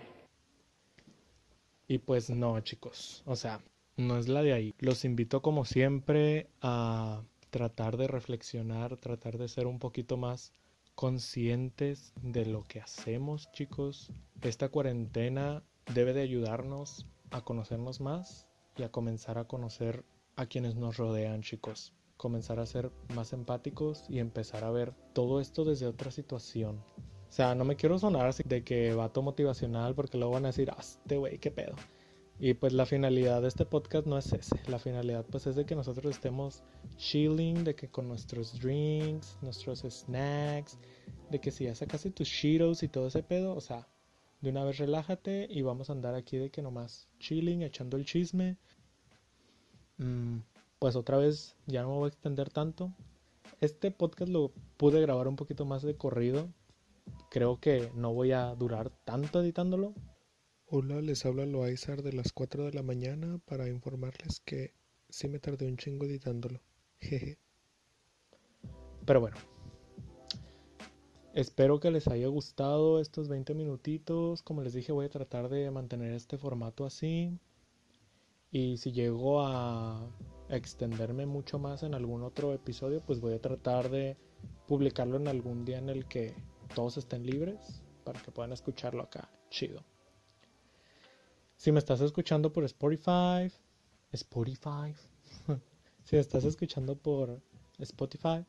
Y 1.87 1.97
pues 1.97 2.29
no, 2.29 2.59
chicos, 2.61 3.21
o 3.25 3.35
sea, 3.35 3.61
no 3.97 4.17
es 4.17 4.27
la 4.27 4.41
de 4.41 4.53
ahí. 4.53 4.73
Los 4.79 5.05
invito 5.05 5.41
como 5.41 5.65
siempre 5.65 6.47
a 6.61 7.23
tratar 7.49 7.97
de 7.97 8.07
reflexionar, 8.07 8.97
tratar 8.97 9.37
de 9.37 9.47
ser 9.47 9.67
un 9.67 9.77
poquito 9.77 10.17
más 10.17 10.53
conscientes 10.95 12.13
de 12.21 12.45
lo 12.45 12.63
que 12.63 12.79
hacemos, 12.79 13.51
chicos. 13.51 14.11
Esta 14.41 14.69
cuarentena 14.69 15.63
debe 15.93 16.13
de 16.13 16.21
ayudarnos 16.21 17.05
a 17.31 17.41
conocernos 17.41 17.99
más 17.99 18.47
y 18.77 18.83
a 18.83 18.91
comenzar 18.91 19.37
a 19.37 19.45
conocer 19.45 20.05
a 20.35 20.45
quienes 20.45 20.75
nos 20.75 20.97
rodean, 20.97 21.41
chicos. 21.41 21.93
Comenzar 22.21 22.59
a 22.59 22.67
ser 22.67 22.91
más 23.15 23.33
empáticos 23.33 24.05
y 24.07 24.19
empezar 24.19 24.63
a 24.63 24.69
ver 24.69 24.93
todo 25.11 25.41
esto 25.41 25.65
desde 25.65 25.87
otra 25.87 26.11
situación. 26.11 26.75
O 26.77 27.33
sea, 27.33 27.55
no 27.55 27.65
me 27.65 27.75
quiero 27.75 27.97
sonar 27.97 28.27
así 28.27 28.43
de 28.45 28.63
que 28.63 28.93
vato 28.93 29.23
motivacional 29.23 29.95
porque 29.95 30.19
luego 30.19 30.33
van 30.33 30.45
a 30.45 30.49
decir, 30.49 30.69
ah, 30.69 30.77
este 30.79 31.17
güey, 31.17 31.39
qué 31.39 31.49
pedo. 31.49 31.73
Y 32.39 32.53
pues 32.53 32.73
la 32.73 32.85
finalidad 32.85 33.41
de 33.41 33.47
este 33.47 33.65
podcast 33.65 34.05
no 34.05 34.19
es 34.19 34.31
ese. 34.33 34.55
La 34.67 34.77
finalidad 34.77 35.25
pues 35.31 35.47
es 35.47 35.55
de 35.55 35.65
que 35.65 35.73
nosotros 35.73 36.13
estemos 36.13 36.61
chilling, 36.97 37.63
de 37.63 37.73
que 37.73 37.89
con 37.89 38.07
nuestros 38.07 38.59
drinks, 38.59 39.39
nuestros 39.41 39.79
snacks, 39.79 40.77
de 41.31 41.41
que 41.41 41.49
si 41.49 41.63
ya 41.63 41.73
sacaste 41.73 42.11
tus 42.11 42.29
Cheetos 42.29 42.83
y 42.83 42.87
todo 42.87 43.07
ese 43.07 43.23
pedo, 43.23 43.55
o 43.55 43.61
sea, 43.61 43.87
de 44.41 44.51
una 44.51 44.63
vez 44.63 44.77
relájate 44.77 45.47
y 45.49 45.63
vamos 45.63 45.89
a 45.89 45.93
andar 45.93 46.13
aquí 46.13 46.37
de 46.37 46.51
que 46.51 46.61
nomás 46.61 47.07
chilling, 47.17 47.63
echando 47.63 47.97
el 47.97 48.05
chisme. 48.05 48.57
Mm, 49.97 50.39
pues 50.81 50.95
otra 50.95 51.19
vez 51.19 51.55
ya 51.67 51.83
no 51.83 51.89
me 51.89 51.97
voy 51.97 52.05
a 52.05 52.07
extender 52.07 52.49
tanto. 52.49 52.91
Este 53.59 53.91
podcast 53.91 54.31
lo 54.31 54.51
pude 54.77 54.99
grabar 54.99 55.27
un 55.27 55.35
poquito 55.35 55.63
más 55.63 55.83
de 55.83 55.95
corrido. 55.95 56.49
Creo 57.29 57.59
que 57.59 57.91
no 57.93 58.15
voy 58.15 58.31
a 58.31 58.55
durar 58.55 58.89
tanto 59.05 59.41
editándolo, 59.41 59.93
Hola, 60.65 60.99
les 61.01 61.23
habla 61.23 61.45
Loaizar 61.45 62.01
de 62.01 62.13
las 62.13 62.33
4 62.33 62.63
de 62.63 62.73
la 62.73 62.81
mañana 62.81 63.39
para 63.45 63.69
informarles 63.69 64.39
que 64.39 64.73
sí 65.07 65.27
me 65.27 65.37
tardé 65.37 65.67
un 65.67 65.77
chingo 65.77 66.05
editándolo. 66.05 66.59
Jeje. 66.99 67.37
Pero 69.05 69.19
bueno. 69.19 69.37
Espero 71.35 71.79
que 71.79 71.91
les 71.91 72.07
haya 72.07 72.27
gustado 72.27 72.99
estos 72.99 73.27
20 73.27 73.53
minutitos. 73.53 74.41
Como 74.41 74.63
les 74.63 74.73
dije, 74.73 74.91
voy 74.91 75.05
a 75.05 75.09
tratar 75.09 75.47
de 75.47 75.69
mantener 75.69 76.13
este 76.13 76.39
formato 76.39 76.85
así. 76.85 77.37
Y 78.49 78.77
si 78.77 78.91
llego 78.91 79.41
a 79.41 80.09
extenderme 80.51 81.25
mucho 81.25 81.59
más 81.59 81.83
en 81.83 81.93
algún 81.93 82.23
otro 82.23 82.53
episodio, 82.53 83.01
pues 83.01 83.19
voy 83.21 83.33
a 83.33 83.41
tratar 83.41 83.89
de 83.89 84.17
publicarlo 84.67 85.17
en 85.17 85.27
algún 85.27 85.65
día 85.65 85.77
en 85.77 85.89
el 85.89 86.05
que 86.05 86.35
todos 86.75 86.97
estén 86.97 87.25
libres 87.25 87.81
para 88.03 88.21
que 88.21 88.31
puedan 88.31 88.51
escucharlo 88.51 89.03
acá. 89.03 89.29
Chido. 89.49 89.83
Si 91.55 91.71
me 91.71 91.79
estás 91.79 92.01
escuchando 92.01 92.51
por 92.51 92.63
Spotify, 92.65 93.51
Spotify, 94.11 94.93
si 96.03 96.17
estás 96.17 96.43
escuchando 96.43 96.95
por 96.95 97.41
Spotify, 97.79 98.45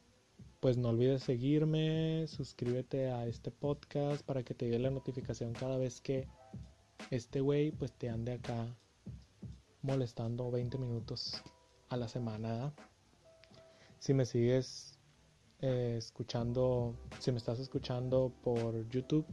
pues 0.60 0.76
no 0.76 0.90
olvides 0.90 1.22
seguirme, 1.22 2.26
suscríbete 2.26 3.10
a 3.10 3.26
este 3.26 3.50
podcast 3.50 4.24
para 4.24 4.42
que 4.42 4.54
te 4.54 4.66
llegue 4.66 4.78
la 4.78 4.90
notificación 4.90 5.52
cada 5.52 5.76
vez 5.76 6.00
que 6.00 6.28
este 7.10 7.40
güey 7.40 7.72
pues 7.72 7.92
te 7.92 8.08
ande 8.08 8.32
acá 8.32 8.66
molestando 9.82 10.50
20 10.50 10.78
minutos 10.78 11.42
a 11.92 11.96
la 11.96 12.08
semana. 12.08 12.72
Si 13.98 14.14
me 14.14 14.24
sigues 14.24 14.98
eh, 15.60 15.96
escuchando, 15.98 16.96
si 17.18 17.30
me 17.32 17.38
estás 17.38 17.60
escuchando 17.60 18.32
por 18.42 18.88
YouTube, 18.88 19.26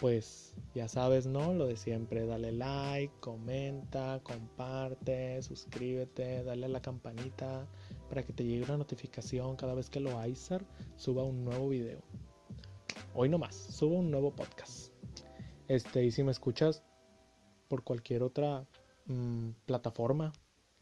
pues 0.00 0.54
ya 0.74 0.88
sabes, 0.88 1.26
¿no? 1.26 1.54
Lo 1.54 1.66
de 1.66 1.76
siempre, 1.76 2.26
dale 2.26 2.52
like, 2.52 3.14
comenta, 3.20 4.20
comparte, 4.24 5.40
suscríbete, 5.42 6.42
dale 6.42 6.66
a 6.66 6.68
la 6.68 6.82
campanita 6.82 7.66
para 8.08 8.22
que 8.24 8.32
te 8.32 8.44
llegue 8.44 8.64
una 8.64 8.78
notificación 8.78 9.56
cada 9.56 9.74
vez 9.74 9.88
que 9.88 10.00
lo 10.00 10.10
Loaizer 10.10 10.66
suba 10.96 11.22
un 11.22 11.44
nuevo 11.44 11.68
video. 11.68 12.00
Hoy 13.14 13.28
no 13.28 13.38
más, 13.38 13.54
subo 13.54 13.94
un 13.94 14.10
nuevo 14.10 14.34
podcast. 14.34 14.92
Este, 15.68 16.04
y 16.04 16.10
si 16.10 16.22
me 16.24 16.32
escuchas 16.32 16.82
por 17.68 17.82
cualquier 17.82 18.22
otra 18.22 18.66
mm, 19.06 19.50
plataforma, 19.64 20.32